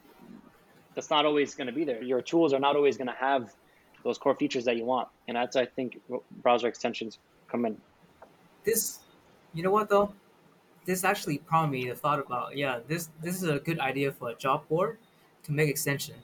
that's 0.96 1.10
not 1.10 1.26
always 1.26 1.56
going 1.56 1.68
to 1.68 1.74
be 1.74 1.84
there. 1.84 2.02
Your 2.04 2.22
tools 2.22 2.54
are 2.54 2.60
not 2.60 2.76
always 2.76 2.98
going 2.98 3.08
to 3.08 3.14
have 3.14 3.54
those 4.04 4.18
core 4.18 4.36
features 4.36 4.66
that 4.66 4.78
you 4.78 4.86
want, 4.86 5.08
and 5.28 5.36
that's 5.36 5.56
I 5.56 5.66
think 5.66 6.00
browser 6.42 6.68
extensions 6.68 7.20
come 7.50 7.66
in. 7.66 7.78
This, 8.64 9.00
you 9.54 9.64
know 9.64 9.72
what 9.72 9.90
though, 9.90 10.14
this 10.86 11.04
actually 11.04 11.40
prompted 11.40 11.72
me 11.72 11.86
to 11.88 11.96
thought 11.96 12.20
about 12.20 12.56
yeah 12.56 12.80
this 12.88 13.10
this 13.22 13.36
is 13.36 13.44
a 13.44 13.60
good 13.60 13.80
idea 13.80 14.12
for 14.12 14.30
a 14.30 14.36
job 14.36 14.68
board 14.68 14.98
to 15.44 15.52
make 15.52 15.70
extension. 15.70 16.16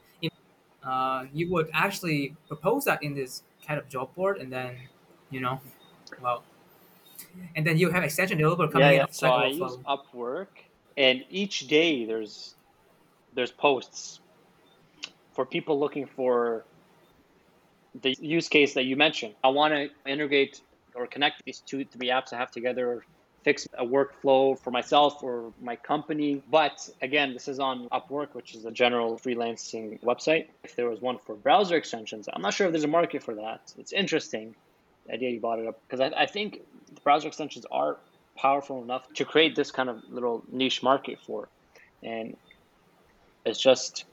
Uh, 0.83 1.25
you 1.33 1.51
would 1.51 1.67
actually 1.73 2.35
propose 2.47 2.85
that 2.85 3.01
in 3.01 3.15
this 3.15 3.41
kind 3.65 3.79
of 3.79 3.89
job 3.89 4.13
board, 4.13 4.37
and 4.37 4.53
then 4.53 4.75
you 5.31 5.39
know, 5.39 5.59
well, 6.21 6.43
and 7.55 7.65
then 7.65 7.77
you 7.77 7.89
have 7.89 8.03
extension 8.03 8.37
developer 8.37 8.67
coming 8.67 8.87
yeah, 8.87 8.93
in. 8.93 8.99
Yeah. 8.99 9.05
So 9.09 9.29
I 9.29 9.47
use 9.47 9.77
Upwork, 9.87 10.47
and 10.95 11.25
each 11.29 11.67
day 11.67 12.05
there's 12.05 12.55
there's 13.33 13.51
posts 13.51 14.19
for 15.35 15.45
people 15.45 15.79
looking 15.79 16.05
for 16.05 16.63
the 18.01 18.15
use 18.19 18.47
case 18.47 18.73
that 18.73 18.85
you 18.85 18.95
mentioned. 18.95 19.35
I 19.43 19.49
want 19.49 19.73
to 19.73 19.89
integrate 20.09 20.61
or 20.95 21.07
connect 21.07 21.43
these 21.45 21.59
two, 21.59 21.85
three 21.85 22.09
apps 22.09 22.33
I 22.33 22.37
have 22.37 22.51
together, 22.51 23.03
fix 23.43 23.67
a 23.77 23.85
workflow 23.85 24.57
for 24.57 24.71
myself 24.71 25.21
or 25.21 25.53
my 25.61 25.75
company. 25.75 26.41
But 26.49 26.89
again, 27.01 27.33
this 27.33 27.47
is 27.47 27.59
on 27.59 27.87
Upwork, 27.89 28.33
which 28.33 28.55
is 28.55 28.65
a 28.65 28.71
general 28.71 29.17
freelancing 29.17 30.01
website. 30.01 30.47
If 30.63 30.75
there 30.75 30.89
was 30.89 30.99
one 31.01 31.19
for 31.19 31.35
browser 31.35 31.75
extensions, 31.75 32.27
I'm 32.31 32.41
not 32.41 32.53
sure 32.53 32.67
if 32.67 32.73
there's 32.73 32.85
a 32.85 32.87
market 32.87 33.23
for 33.23 33.35
that. 33.35 33.73
It's 33.77 33.93
interesting, 33.93 34.55
the 35.05 35.13
idea 35.13 35.29
you 35.29 35.39
brought 35.39 35.59
it 35.59 35.67
up, 35.67 35.79
because 35.87 35.99
I, 35.99 36.23
I 36.23 36.25
think 36.25 36.61
browser 37.03 37.27
extensions 37.27 37.65
are 37.71 37.97
powerful 38.35 38.81
enough 38.81 39.11
to 39.13 39.25
create 39.25 39.55
this 39.55 39.71
kind 39.71 39.89
of 39.89 40.01
little 40.09 40.43
niche 40.51 40.81
market 40.81 41.19
for. 41.25 41.47
And 42.03 42.35
it's 43.45 43.59
just, 43.59 44.05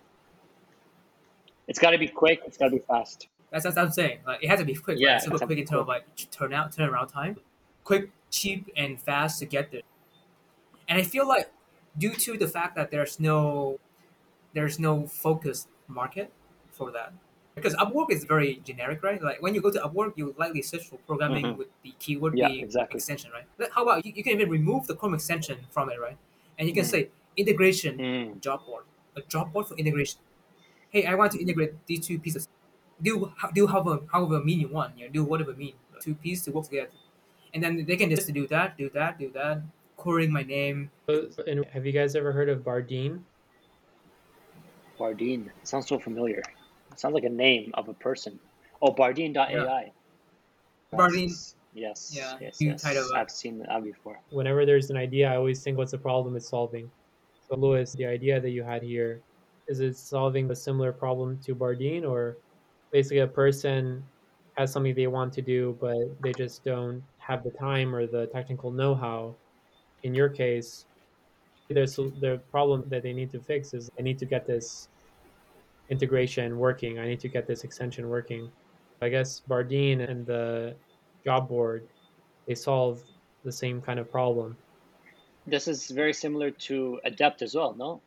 it's 1.68 1.78
got 1.78 1.90
to 1.90 1.98
be 1.98 2.08
quick, 2.08 2.40
it's 2.46 2.56
got 2.56 2.66
to 2.66 2.70
be 2.72 2.78
fast. 2.78 3.28
That's, 3.50 3.64
that's 3.64 3.76
what 3.76 3.84
I'm 3.86 3.92
saying. 3.92 4.20
Like, 4.26 4.42
it 4.42 4.48
has 4.48 4.58
to 4.60 4.64
be 4.64 4.74
quick, 4.74 4.98
Yeah, 4.98 5.14
right? 5.14 5.22
super 5.22 5.38
quick 5.38 5.58
in 5.58 5.64
terms 5.66 5.82
of 5.82 5.88
like 5.88 6.04
turn 6.30 6.52
out 6.52 6.72
turnaround 6.72 7.12
time, 7.12 7.36
quick, 7.84 8.10
cheap, 8.30 8.70
and 8.76 9.00
fast 9.00 9.38
to 9.40 9.46
get 9.46 9.70
there. 9.70 9.82
And 10.88 10.98
I 10.98 11.02
feel 11.02 11.26
like 11.26 11.50
due 11.98 12.14
to 12.14 12.36
the 12.36 12.48
fact 12.48 12.76
that 12.76 12.90
there's 12.90 13.20
no 13.20 13.78
there's 14.54 14.78
no 14.78 15.06
focused 15.06 15.68
market 15.88 16.30
for 16.70 16.90
that. 16.92 17.12
Because 17.54 17.74
Upwork 17.76 18.10
is 18.10 18.24
very 18.24 18.56
generic, 18.64 19.02
right? 19.02 19.22
Like 19.22 19.40
when 19.42 19.54
you 19.54 19.60
go 19.60 19.70
to 19.70 19.78
Upwork, 19.80 20.12
you 20.16 20.34
likely 20.38 20.62
search 20.62 20.84
for 20.88 20.96
programming 21.06 21.44
Mhm. 21.46 21.56
with 21.56 21.68
the 21.82 21.94
keyword 21.98 22.36
Yeah, 22.36 22.48
being 22.48 22.64
exactly. 22.64 22.96
extension, 22.96 23.30
right? 23.30 23.44
But 23.58 23.70
how 23.72 23.82
about 23.82 24.04
you, 24.04 24.12
you 24.14 24.22
can 24.22 24.32
even 24.34 24.50
remove 24.50 24.86
the 24.86 24.94
Chrome 24.94 25.14
extension 25.14 25.58
from 25.70 25.90
it, 25.90 26.00
right? 26.00 26.16
And 26.58 26.68
you 26.68 26.74
can 26.74 26.84
Mm. 26.84 26.90
say 26.90 27.10
integration 27.36 27.98
Mm. 27.98 28.40
job 28.40 28.64
board, 28.66 28.84
a 29.16 29.22
job 29.22 29.52
board 29.52 29.66
for 29.66 29.74
integration. 29.76 30.20
Hey, 30.92 31.06
I 31.06 31.14
want 31.14 31.32
to 31.32 31.40
integrate 31.40 31.74
these 31.86 32.06
two 32.06 32.18
pieces. 32.18 32.48
Do 33.00 33.32
do 33.54 33.66
however 33.66 34.00
however 34.12 34.44
mean 34.44 34.60
you 34.60 34.68
want. 34.68 34.98
You 34.98 35.06
know, 35.06 35.12
do 35.12 35.24
whatever 35.24 35.54
mean 35.54 35.74
two 36.00 36.14
pieces 36.14 36.44
to 36.44 36.52
work 36.52 36.64
together, 36.64 36.90
and 37.54 37.62
then 37.62 37.84
they 37.84 37.96
can 37.96 38.10
just 38.10 38.30
do 38.32 38.46
that, 38.48 38.76
do 38.76 38.90
that, 38.90 39.18
do 39.18 39.30
that, 39.32 39.62
querying 39.96 40.32
my 40.32 40.42
name. 40.42 40.90
And 41.08 41.64
have 41.72 41.86
you 41.86 41.92
guys 41.92 42.14
ever 42.14 42.32
heard 42.32 42.48
of 42.48 42.60
Bardeen? 42.62 43.22
Bardeen. 44.98 45.48
Sounds 45.62 45.88
so 45.88 45.98
familiar. 45.98 46.42
It 46.92 47.00
sounds 47.00 47.14
like 47.14 47.24
a 47.24 47.28
name 47.28 47.72
of 47.74 47.88
a 47.88 47.94
person. 47.94 48.38
Oh, 48.80 48.92
Bardeen.ai. 48.92 49.92
Bardeen. 50.92 51.28
Yes. 51.28 51.54
Yes. 51.74 52.12
Yeah, 52.14 52.36
Yes. 52.40 52.60
you 52.60 52.70
yes. 52.70 52.82
kind 52.82 52.98
of, 52.98 53.06
uh, 53.14 53.18
I've 53.18 53.30
seen 53.30 53.58
that 53.60 53.82
before. 53.82 54.20
Whenever 54.30 54.66
there's 54.66 54.90
an 54.90 54.96
idea, 54.96 55.32
I 55.32 55.36
always 55.36 55.62
think, 55.62 55.78
what's 55.78 55.92
the 55.92 55.98
problem 55.98 56.36
it's 56.36 56.48
solving? 56.48 56.90
So, 57.48 57.56
Louis, 57.56 57.90
the 57.94 58.04
idea 58.06 58.40
that 58.40 58.50
you 58.50 58.62
had 58.62 58.82
here, 58.82 59.22
is 59.72 59.80
it 59.80 59.96
solving 59.96 60.50
a 60.50 60.54
similar 60.54 60.92
problem 60.92 61.38
to 61.44 61.54
Bardeen, 61.54 62.04
or 62.08 62.36
basically 62.90 63.20
a 63.20 63.26
person 63.26 64.04
has 64.58 64.70
something 64.70 64.94
they 64.94 65.06
want 65.06 65.32
to 65.32 65.42
do, 65.42 65.76
but 65.80 65.96
they 66.22 66.32
just 66.32 66.62
don't 66.62 67.02
have 67.18 67.42
the 67.42 67.50
time 67.50 67.94
or 67.94 68.06
the 68.06 68.26
technical 68.26 68.70
know-how? 68.70 69.34
In 70.02 70.14
your 70.14 70.28
case, 70.28 70.84
there's 71.70 71.96
the 71.96 72.40
problem 72.50 72.84
that 72.88 73.02
they 73.02 73.14
need 73.14 73.30
to 73.32 73.40
fix 73.40 73.72
is 73.72 73.90
I 73.98 74.02
need 74.02 74.18
to 74.18 74.26
get 74.26 74.46
this 74.46 74.88
integration 75.88 76.58
working. 76.58 76.98
I 76.98 77.06
need 77.06 77.20
to 77.20 77.28
get 77.28 77.46
this 77.46 77.64
extension 77.64 78.08
working. 78.08 78.50
I 79.00 79.08
guess 79.08 79.40
Bardeen 79.48 80.08
and 80.08 80.26
the 80.26 80.76
job 81.24 81.48
board 81.48 81.88
they 82.46 82.54
solve 82.54 83.02
the 83.44 83.52
same 83.52 83.80
kind 83.80 83.98
of 83.98 84.10
problem. 84.10 84.56
This 85.46 85.66
is 85.66 85.90
very 85.90 86.12
similar 86.12 86.50
to 86.68 87.00
Adept 87.04 87.42
as 87.42 87.54
well, 87.54 87.74
no? 87.74 88.00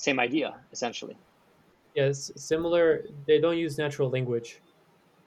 Same 0.00 0.18
idea, 0.18 0.66
essentially. 0.72 1.20
Yes, 1.94 2.30
similar. 2.36 3.04
They 3.26 3.40
don't 3.40 3.58
use 3.58 3.78
natural 3.78 4.10
language 4.10 4.62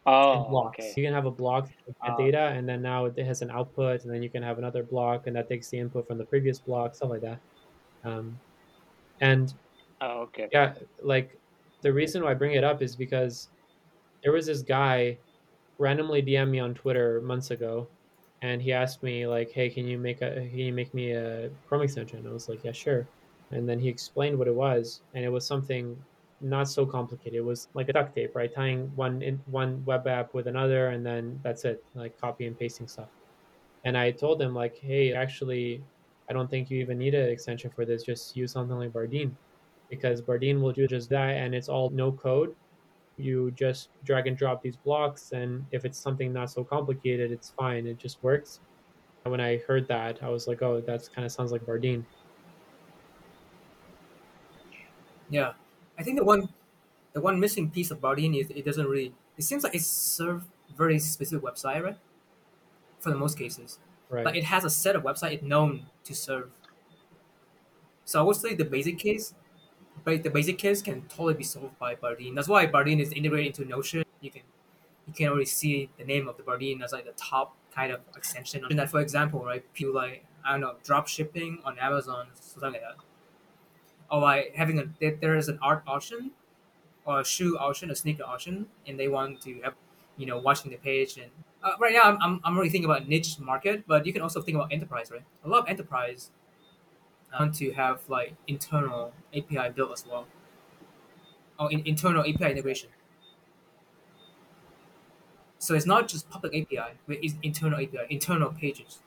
Oh, 0.06 0.46
blocks. 0.48 0.68
okay. 0.68 0.98
You 0.98 1.04
can 1.04 1.14
have 1.14 1.26
a 1.26 1.32
block 1.32 1.70
that 2.06 2.16
Ah. 2.16 2.18
data, 2.18 2.50
and 2.56 2.68
then 2.68 2.82
now 2.82 3.06
it 3.06 3.18
has 3.18 3.42
an 3.42 3.52
output, 3.52 4.04
and 4.04 4.14
then 4.14 4.22
you 4.24 4.30
can 4.30 4.44
have 4.44 4.58
another 4.58 4.84
block, 4.84 5.28
and 5.28 5.36
that 5.36 5.48
takes 5.50 5.70
the 5.70 5.80
input 5.80 6.08
from 6.08 6.18
the 6.18 6.26
previous 6.26 6.60
block, 6.60 6.96
stuff 6.96 7.10
like 7.10 7.22
that. 7.22 7.42
Um, 8.04 8.42
and 9.22 9.54
Oh, 10.02 10.22
okay. 10.28 10.52
yeah, 10.52 10.76
like 11.04 11.42
the 11.82 11.94
reason 11.94 12.24
why 12.24 12.32
I 12.32 12.36
bring 12.36 12.54
it 12.54 12.64
up 12.64 12.82
is 12.82 12.96
because 12.98 13.50
there 14.24 14.34
was 14.34 14.48
this 14.48 14.64
guy 14.64 15.22
randomly 15.80 16.22
DM 16.24 16.52
me 16.52 16.60
on 16.60 16.76
Twitter 16.76 17.22
months 17.22 17.52
ago, 17.52 17.92
and 18.42 18.62
he 18.62 18.74
asked 18.74 19.04
me 19.04 19.28
like, 19.28 19.52
"Hey, 19.52 19.70
can 19.72 19.88
you 19.88 20.00
make 20.00 20.22
a 20.22 20.36
can 20.36 20.60
you 20.60 20.74
make 20.74 20.94
me 20.96 21.12
a 21.14 21.52
Chrome 21.66 21.84
extension?" 21.84 22.28
I 22.28 22.32
was 22.32 22.50
like, 22.50 22.64
"Yeah, 22.64 22.74
sure." 22.74 23.12
And 23.54 23.68
then 23.68 23.80
he 23.80 23.90
explained 23.90 24.38
what 24.38 24.48
it 24.48 24.56
was, 24.56 25.02
and 25.14 25.24
it 25.24 25.30
was 25.30 25.46
something 25.46 25.98
not 26.42 26.68
so 26.68 26.86
complicated. 26.86 27.36
It 27.36 27.46
was 27.46 27.68
like 27.74 27.90
a 27.90 27.94
duct 27.94 28.16
tape, 28.16 28.36
right? 28.36 28.54
Tying 28.54 28.92
one 28.96 29.22
in, 29.22 29.40
one 29.46 29.84
web 29.86 30.08
app 30.08 30.34
with 30.34 30.48
another, 30.48 30.90
and 30.90 31.06
then 31.06 31.40
that's 31.44 31.66
it, 31.66 31.84
like 31.96 32.20
copy 32.20 32.48
and 32.48 32.58
pasting 32.58 32.88
stuff. 32.88 33.10
And 33.86 33.98
I 33.98 34.12
told 34.12 34.42
him 34.42 34.54
like, 34.54 34.78
"Hey, 34.78 35.14
actually, 35.14 35.84
I 36.30 36.34
don't 36.34 36.50
think 36.50 36.70
you 36.72 36.80
even 36.80 36.98
need 36.98 37.16
an 37.16 37.30
extension 37.30 37.70
for 37.72 37.86
this. 37.86 38.04
Just 38.04 38.36
use 38.36 38.52
something 38.52 38.78
like 38.78 38.92
Bardeen." 38.92 39.32
because 39.90 40.22
Bardeen 40.22 40.60
will 40.62 40.72
do 40.72 40.88
just 40.88 41.10
that 41.10 41.32
and 41.38 41.54
it's 41.54 41.70
all 41.70 41.90
no 41.92 42.12
code. 42.12 42.56
You 43.18 43.52
just 43.52 43.90
drag 44.04 44.26
and 44.28 44.36
drop 44.36 44.64
these 44.64 44.76
blocks, 44.76 45.34
and 45.34 45.66
if 45.72 45.86
it's 45.86 46.00
something 46.00 46.34
not 46.34 46.50
so 46.50 46.64
complicated, 46.64 47.32
it's 47.32 47.52
fine. 47.52 47.86
It 47.86 48.00
just 48.00 48.24
works. 48.24 48.60
And 49.24 49.32
when 49.32 49.40
I 49.40 49.58
heard 49.68 49.88
that, 49.88 50.24
I 50.24 50.30
was 50.30 50.48
like, 50.48 50.64
oh, 50.64 50.82
that 50.82 51.10
kind 51.14 51.24
of 51.24 51.32
sounds 51.32 51.52
like 51.52 51.64
Bardeen. 51.64 52.04
Yeah, 55.30 55.54
I 55.98 56.04
think 56.04 56.18
the 56.18 56.24
one 56.24 56.50
the 57.14 57.22
one 57.22 57.40
missing 57.40 57.72
piece 57.72 57.92
of 57.92 58.00
Bardeen 58.02 58.40
is 58.40 58.50
it 58.52 58.66
doesn't 58.66 58.88
really. 58.88 59.14
It 59.38 59.44
seems 59.44 59.64
like 59.64 59.76
it 59.76 59.82
serves 59.84 60.46
very 60.76 61.00
specific 61.00 61.44
website, 61.44 61.84
right? 61.84 61.98
For 63.00 63.10
the 63.12 63.18
most 63.18 63.38
cases, 63.38 63.80
Right. 64.10 64.24
but 64.24 64.36
it 64.36 64.46
has 64.46 64.64
a 64.64 64.70
set 64.70 64.96
of 64.96 65.04
website 65.04 65.34
it 65.34 65.44
known 65.44 65.88
to 66.06 66.16
serve. 66.16 66.52
So 68.06 68.20
I 68.20 68.24
would 68.24 68.36
say 68.36 68.54
the 68.56 68.66
basic 68.66 68.98
case, 69.00 69.34
but 70.04 70.24
the 70.24 70.30
basic 70.30 70.58
case 70.60 70.82
can 70.82 71.04
totally 71.08 71.36
be 71.36 71.44
solved 71.44 71.80
by 71.80 71.96
Bardeen. 71.96 72.36
That's 72.36 72.48
why 72.48 72.68
Bardeen 72.68 73.02
is 73.02 73.12
integrated 73.14 73.48
into 73.60 73.66
Notion. 73.70 74.04
You 74.22 74.32
can 74.32 74.44
you 75.08 75.14
can 75.14 75.30
already 75.30 75.46
see 75.46 75.90
the 75.98 76.06
name 76.06 76.28
of 76.28 76.38
the 76.38 76.44
Bardeen 76.44 76.84
as 76.84 76.94
like 76.94 77.06
the 77.06 77.14
top 77.14 77.58
kind 77.74 77.92
of 77.94 78.02
extension. 78.18 78.66
And 78.66 78.80
that, 78.80 78.90
for 78.92 79.02
example, 79.02 79.44
right, 79.46 79.64
people 79.74 79.94
like 79.96 80.26
I 80.46 80.54
don't 80.54 80.62
know, 80.62 80.78
drop 80.84 81.08
shipping 81.08 81.62
on 81.66 81.80
Amazon, 81.80 82.28
something 82.36 82.74
like 82.74 82.82
that. 82.82 82.98
Or 84.12 84.22
like 84.22 84.56
having 84.56 84.80
a 84.80 84.86
there, 85.00 85.16
there 85.16 85.36
is 85.36 85.50
an 85.50 85.60
art 85.62 85.84
auction, 85.88 86.32
or 87.06 87.22
a 87.22 87.26
shoe 87.26 87.58
auction, 87.58 87.92
a 87.92 87.96
sneaker 87.96 88.24
auction, 88.24 88.68
and 88.88 89.00
they 89.00 89.08
want 89.08 89.42
to 89.44 89.62
have 89.62 89.76
you 90.18 90.26
know 90.26 90.38
watching 90.40 90.72
the 90.72 90.78
page 90.78 91.18
and 91.18 91.32
uh, 91.64 91.74
right 91.80 91.94
now 91.94 92.04
I'm, 92.04 92.18
I'm, 92.22 92.42
I'm 92.44 92.58
really 92.58 92.70
thinking 92.70 92.90
about 92.90 93.08
niche 93.08 93.40
market, 93.40 93.86
but 93.88 94.06
you 94.06 94.14
can 94.14 94.22
also 94.22 94.42
think 94.42 94.56
about 94.56 94.72
enterprise, 94.74 95.12
right? 95.12 95.24
A 95.46 95.50
lot 95.50 95.64
of 95.64 95.70
enterprise 95.70 96.32
want 97.38 97.56
to 97.56 97.72
have 97.74 98.08
like 98.10 98.36
internal 98.48 99.14
API 99.34 99.70
built 99.70 99.92
as 99.92 100.06
well, 100.06 100.28
or 101.60 101.72
in, 101.72 101.86
internal 101.86 102.24
API 102.26 102.52
integration. 102.52 102.90
So 105.58 105.74
it's 105.74 105.86
not 105.88 106.08
just 106.08 106.30
public 106.30 106.54
API, 106.54 106.98
but 107.08 107.18
it's 107.24 107.36
internal 107.42 107.80
API, 107.80 108.06
internal 108.10 108.52
pages. 108.52 109.02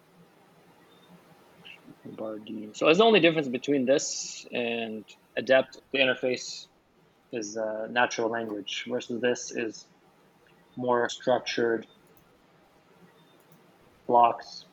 So 2.75 2.89
is 2.89 2.99
the 2.99 3.05
only 3.05 3.21
difference 3.21 3.49
between 3.49 3.87
this 3.87 4.47
and 4.53 5.05
Adept, 5.37 5.81
the 5.93 5.99
interface 5.99 6.67
is 7.33 7.57
uh, 7.57 7.89
natural 7.91 8.31
language 8.31 8.85
versus 8.89 9.21
this 9.21 9.51
is 9.51 9.87
more 10.77 11.09
structured 11.09 11.87
blocks. 14.07 14.65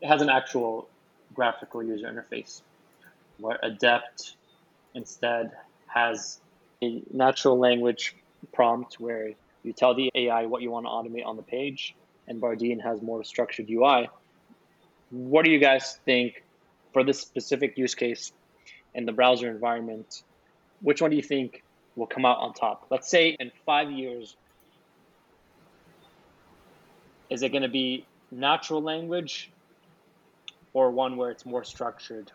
It 0.00 0.08
has 0.08 0.22
an 0.22 0.30
actual 0.30 0.88
graphical 1.34 1.82
user 1.82 2.06
interface 2.06 2.62
where 3.38 3.58
Adept 3.62 4.36
instead 4.94 5.52
has 5.86 6.40
a 6.82 7.02
natural 7.12 7.58
language 7.58 8.14
prompt 8.52 9.00
where 9.00 9.30
you 9.62 9.72
tell 9.72 9.94
the 9.94 10.10
AI 10.14 10.46
what 10.46 10.62
you 10.62 10.70
want 10.70 10.86
to 10.86 10.90
automate 10.90 11.26
on 11.26 11.36
the 11.36 11.42
page, 11.42 11.94
and 12.28 12.40
Bardeen 12.40 12.82
has 12.82 13.02
more 13.02 13.24
structured 13.24 13.68
UI. 13.70 14.08
What 15.10 15.44
do 15.44 15.50
you 15.50 15.58
guys 15.58 15.98
think 16.04 16.43
for 16.94 17.04
this 17.04 17.20
specific 17.20 17.76
use 17.76 17.94
case 17.94 18.32
in 18.94 19.04
the 19.04 19.12
browser 19.12 19.50
environment? 19.50 20.22
Which 20.80 21.02
one 21.02 21.10
do 21.10 21.16
you 21.16 21.22
think 21.22 21.62
will 21.96 22.06
come 22.06 22.24
out 22.24 22.38
on 22.38 22.54
top? 22.54 22.86
Let's 22.90 23.10
say 23.10 23.36
in 23.38 23.50
five 23.66 23.90
years, 23.90 24.36
is 27.28 27.42
it 27.42 27.50
going 27.50 27.62
to 27.62 27.68
be 27.68 28.06
natural 28.30 28.80
language 28.80 29.50
or 30.72 30.90
one 30.90 31.16
where 31.16 31.30
it's 31.30 31.44
more 31.44 31.64
structured? 31.64 32.32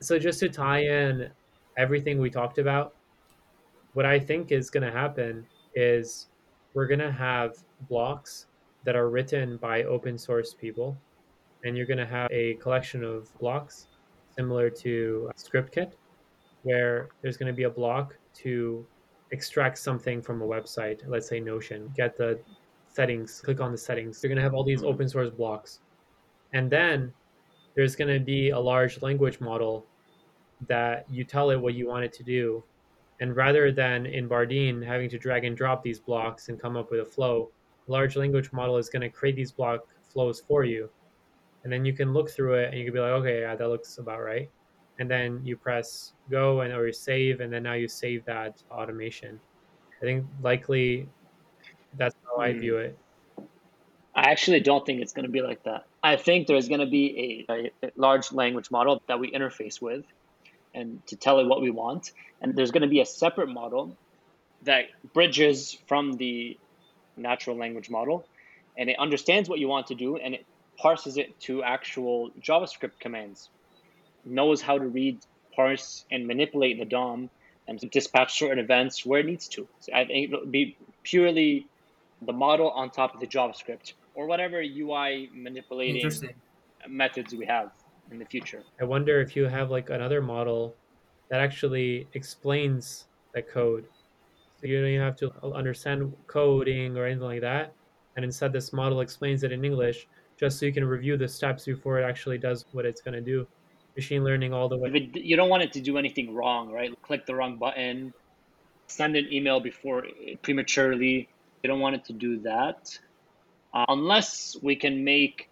So 0.00 0.18
just 0.18 0.38
to 0.40 0.48
tie 0.48 0.84
in 0.84 1.30
everything 1.76 2.20
we 2.20 2.30
talked 2.30 2.58
about, 2.58 2.94
what 3.94 4.06
I 4.06 4.18
think 4.18 4.52
is 4.52 4.70
going 4.70 4.84
to 4.84 4.92
happen 4.92 5.46
is 5.74 6.28
we're 6.74 6.86
going 6.86 7.00
to 7.00 7.12
have 7.12 7.56
blocks 7.88 8.46
that 8.84 8.96
are 8.96 9.08
written 9.08 9.56
by 9.56 9.84
open 9.84 10.16
source 10.16 10.54
people, 10.54 10.96
and 11.64 11.76
you're 11.76 11.86
going 11.86 11.98
to 11.98 12.06
have 12.06 12.30
a 12.30 12.54
collection 12.54 13.04
of 13.04 13.36
blocks 13.38 13.88
similar 14.36 14.70
to 14.70 15.30
ScriptKit, 15.36 15.92
where 16.62 17.08
there's 17.22 17.36
going 17.36 17.48
to 17.48 17.56
be 17.56 17.64
a 17.64 17.70
block 17.70 18.16
to 18.34 18.86
extract 19.32 19.78
something 19.78 20.20
from 20.22 20.42
a 20.42 20.46
website, 20.46 21.00
let's 21.06 21.28
say 21.28 21.40
Notion, 21.40 21.92
get 21.96 22.16
the 22.16 22.38
settings, 22.88 23.40
click 23.40 23.60
on 23.60 23.72
the 23.72 23.78
settings. 23.78 24.20
You're 24.22 24.28
going 24.28 24.36
to 24.36 24.42
have 24.42 24.54
all 24.54 24.64
these 24.64 24.80
hmm. 24.80 24.86
open 24.86 25.08
source 25.08 25.30
blocks. 25.30 25.80
And 26.52 26.70
then 26.70 27.12
there's 27.76 27.94
going 27.94 28.12
to 28.12 28.20
be 28.20 28.50
a 28.50 28.58
large 28.58 29.00
language 29.02 29.40
model 29.40 29.86
that 30.68 31.06
you 31.08 31.24
tell 31.24 31.50
it 31.50 31.56
what 31.56 31.74
you 31.74 31.88
want 31.88 32.04
it 32.04 32.12
to 32.14 32.22
do. 32.22 32.62
And 33.20 33.36
rather 33.36 33.70
than 33.70 34.06
in 34.06 34.28
Bardeen 34.28 34.84
having 34.84 35.08
to 35.10 35.18
drag 35.18 35.44
and 35.44 35.56
drop 35.56 35.82
these 35.82 36.00
blocks 36.00 36.48
and 36.48 36.60
come 36.60 36.76
up 36.76 36.90
with 36.90 37.00
a 37.00 37.04
flow, 37.04 37.50
large 37.86 38.16
language 38.16 38.52
model 38.52 38.76
is 38.76 38.88
going 38.88 39.02
to 39.02 39.08
create 39.08 39.36
these 39.36 39.52
block 39.52 39.86
flows 40.12 40.40
for 40.40 40.64
you. 40.64 40.90
And 41.64 41.72
then 41.72 41.84
you 41.84 41.92
can 41.92 42.12
look 42.12 42.30
through 42.30 42.54
it 42.54 42.70
and 42.70 42.78
you 42.78 42.84
can 42.84 42.94
be 42.94 43.00
like, 43.00 43.12
okay, 43.12 43.40
yeah, 43.42 43.54
that 43.54 43.68
looks 43.68 43.98
about 43.98 44.20
right. 44.20 44.50
And 44.98 45.10
then 45.10 45.40
you 45.44 45.56
press 45.56 46.12
go 46.30 46.60
and 46.60 46.72
or 46.72 46.86
you 46.86 46.92
save, 46.92 47.40
and 47.40 47.52
then 47.52 47.62
now 47.62 47.74
you 47.74 47.88
save 47.88 48.24
that 48.26 48.62
automation. 48.70 49.40
I 50.02 50.04
think 50.04 50.26
likely 50.42 51.08
that's 51.96 52.14
how 52.24 52.42
I 52.42 52.52
Hmm. 52.52 52.60
view 52.60 52.78
it. 52.78 52.98
I 54.14 54.30
actually 54.30 54.60
don't 54.60 54.84
think 54.84 55.00
it's 55.02 55.12
going 55.12 55.24
to 55.26 55.30
be 55.30 55.42
like 55.42 55.62
that. 55.64 55.84
I 56.02 56.16
think 56.16 56.46
there's 56.46 56.68
going 56.68 56.80
to 56.80 56.86
be 56.86 57.46
a, 57.48 57.52
a, 57.52 57.70
a 57.86 57.90
large 57.96 58.32
language 58.32 58.70
model 58.70 59.02
that 59.08 59.20
we 59.20 59.30
interface 59.30 59.80
with 59.80 60.04
and 60.74 61.04
to 61.06 61.16
tell 61.16 61.38
it 61.38 61.46
what 61.46 61.62
we 61.62 61.70
want. 61.70 62.10
And 62.40 62.56
there's 62.56 62.70
going 62.70 62.82
to 62.82 62.88
be 62.88 63.00
a 63.00 63.06
separate 63.06 63.48
model 63.48 63.96
that 64.62 64.86
bridges 65.14 65.78
from 65.86 66.14
the 66.14 66.58
natural 67.16 67.56
language 67.56 67.90
model 67.90 68.26
and 68.76 68.88
it 68.90 68.98
understands 68.98 69.48
what 69.48 69.58
you 69.58 69.68
want 69.68 69.88
to 69.88 69.94
do 69.94 70.16
and 70.16 70.34
it 70.34 70.46
parses 70.80 71.16
it 71.16 71.38
to 71.40 71.62
actual 71.62 72.30
JavaScript 72.40 72.98
commands, 72.98 73.50
knows 74.24 74.62
how 74.62 74.78
to 74.78 74.86
read, 74.86 75.18
parse, 75.54 76.04
and 76.10 76.26
manipulate 76.26 76.78
the 76.78 76.84
DOM 76.84 77.28
and 77.68 77.78
dispatch 77.90 78.38
certain 78.38 78.58
events 78.58 79.04
where 79.04 79.20
it 79.20 79.26
needs 79.26 79.48
to. 79.48 79.68
So 79.80 79.92
I 79.92 80.04
think 80.04 80.32
it'll 80.32 80.46
be 80.46 80.76
purely 81.02 81.66
the 82.22 82.32
model 82.32 82.70
on 82.70 82.90
top 82.90 83.14
of 83.14 83.20
the 83.20 83.26
JavaScript 83.26 83.92
or 84.14 84.26
whatever 84.26 84.60
UI 84.60 85.30
manipulating 85.34 86.10
methods 86.88 87.34
we 87.34 87.46
have 87.46 87.70
in 88.10 88.18
the 88.18 88.24
future. 88.24 88.62
I 88.80 88.84
wonder 88.84 89.20
if 89.20 89.36
you 89.36 89.44
have 89.44 89.70
like 89.70 89.90
another 89.90 90.20
model 90.20 90.74
that 91.28 91.40
actually 91.40 92.08
explains 92.14 93.06
the 93.34 93.42
code. 93.42 93.86
So 94.60 94.66
you 94.66 94.80
don't 94.80 94.90
even 94.90 95.00
have 95.00 95.16
to 95.16 95.32
understand 95.54 96.12
coding 96.26 96.96
or 96.96 97.06
anything 97.06 97.24
like 97.24 97.40
that. 97.42 97.72
And 98.16 98.24
instead, 98.24 98.52
this 98.52 98.72
model 98.72 99.00
explains 99.00 99.44
it 99.44 99.52
in 99.52 99.64
English 99.64 100.08
just 100.40 100.58
so 100.58 100.64
you 100.64 100.72
can 100.72 100.86
review 100.86 101.18
the 101.18 101.28
steps 101.28 101.66
before 101.66 102.00
it 102.00 102.04
actually 102.04 102.38
does 102.38 102.64
what 102.72 102.86
it's 102.86 103.02
going 103.02 103.12
to 103.12 103.20
do. 103.20 103.46
Machine 103.94 104.24
learning 104.24 104.54
all 104.54 104.70
the 104.70 104.76
way. 104.76 104.88
It, 104.88 105.16
you 105.16 105.36
don't 105.36 105.50
want 105.50 105.62
it 105.62 105.70
to 105.74 105.80
do 105.82 105.98
anything 105.98 106.34
wrong, 106.34 106.72
right? 106.72 106.90
Click 107.02 107.26
the 107.26 107.34
wrong 107.34 107.58
button, 107.58 108.14
send 108.86 109.16
an 109.16 109.30
email 109.30 109.60
before 109.60 110.04
prematurely. 110.40 111.28
You 111.62 111.68
don't 111.68 111.80
want 111.80 111.96
it 111.96 112.04
to 112.06 112.14
do 112.14 112.40
that. 112.40 112.98
Uh, 113.74 113.84
unless 113.88 114.56
we 114.62 114.74
can 114.74 115.04
make 115.04 115.50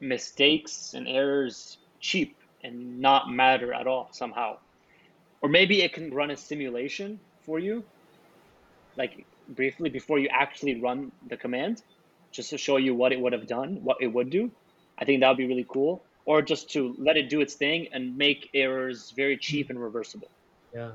mistakes 0.00 0.94
and 0.94 1.06
errors 1.06 1.76
cheap 2.00 2.36
and 2.64 2.98
not 2.98 3.30
matter 3.30 3.74
at 3.74 3.86
all 3.86 4.08
somehow. 4.12 4.56
Or 5.42 5.50
maybe 5.50 5.82
it 5.82 5.92
can 5.92 6.12
run 6.12 6.30
a 6.30 6.36
simulation 6.36 7.20
for 7.44 7.58
you, 7.58 7.84
like 8.96 9.26
briefly 9.50 9.90
before 9.90 10.18
you 10.18 10.28
actually 10.32 10.80
run 10.80 11.12
the 11.28 11.36
command, 11.36 11.82
just 12.36 12.50
to 12.50 12.58
show 12.58 12.76
you 12.76 12.94
what 12.94 13.12
it 13.12 13.20
would 13.20 13.32
have 13.32 13.46
done, 13.46 13.80
what 13.82 13.96
it 14.00 14.08
would 14.08 14.30
do. 14.30 14.50
I 14.98 15.04
think 15.04 15.20
that 15.20 15.28
would 15.28 15.38
be 15.38 15.46
really 15.46 15.66
cool. 15.68 16.04
Or 16.26 16.42
just 16.42 16.70
to 16.72 16.94
let 16.98 17.16
it 17.16 17.30
do 17.30 17.40
its 17.40 17.54
thing 17.54 17.88
and 17.92 18.16
make 18.16 18.50
errors 18.52 19.12
very 19.16 19.36
cheap 19.36 19.70
and 19.70 19.80
reversible. 19.80 20.28
Yeah. 20.74 20.90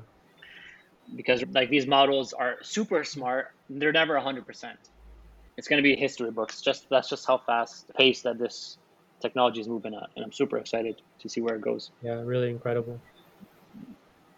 Because 1.16 1.42
like 1.52 1.68
these 1.68 1.86
models 1.86 2.32
are 2.32 2.56
super 2.62 3.02
smart, 3.02 3.50
they're 3.68 3.92
never 3.92 4.14
100%. 4.14 4.44
It's 5.56 5.68
going 5.68 5.82
to 5.82 5.82
be 5.82 5.96
history 5.96 6.30
books. 6.30 6.60
Just 6.60 6.88
that's 6.88 7.08
just 7.08 7.26
how 7.26 7.38
fast 7.38 7.86
the 7.86 7.94
pace 7.94 8.22
that 8.22 8.38
this 8.38 8.78
technology 9.20 9.60
is 9.60 9.68
moving 9.68 9.94
at, 9.94 10.08
and 10.16 10.24
I'm 10.24 10.32
super 10.32 10.58
excited 10.58 11.00
to 11.20 11.28
see 11.28 11.40
where 11.40 11.54
it 11.54 11.60
goes. 11.60 11.90
Yeah. 12.02 12.20
Really 12.22 12.50
incredible. 12.50 13.00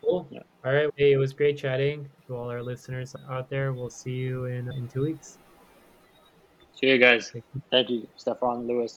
Cool. 0.02 0.26
Yeah. 0.30 0.40
All 0.64 0.72
right. 0.72 0.90
Hey, 0.96 1.12
it 1.12 1.16
was 1.16 1.32
great 1.32 1.56
chatting 1.56 2.08
to 2.26 2.36
all 2.36 2.50
our 2.50 2.62
listeners 2.62 3.14
out 3.30 3.48
there. 3.48 3.72
We'll 3.72 3.90
see 3.90 4.12
you 4.12 4.46
in, 4.46 4.70
in 4.72 4.88
two 4.88 5.02
weeks. 5.02 5.38
See 6.76 6.88
you 6.88 6.98
guys. 6.98 7.32
Thank 7.70 7.90
you. 7.90 8.08
Stefan 8.16 8.66
Lewis. 8.66 8.92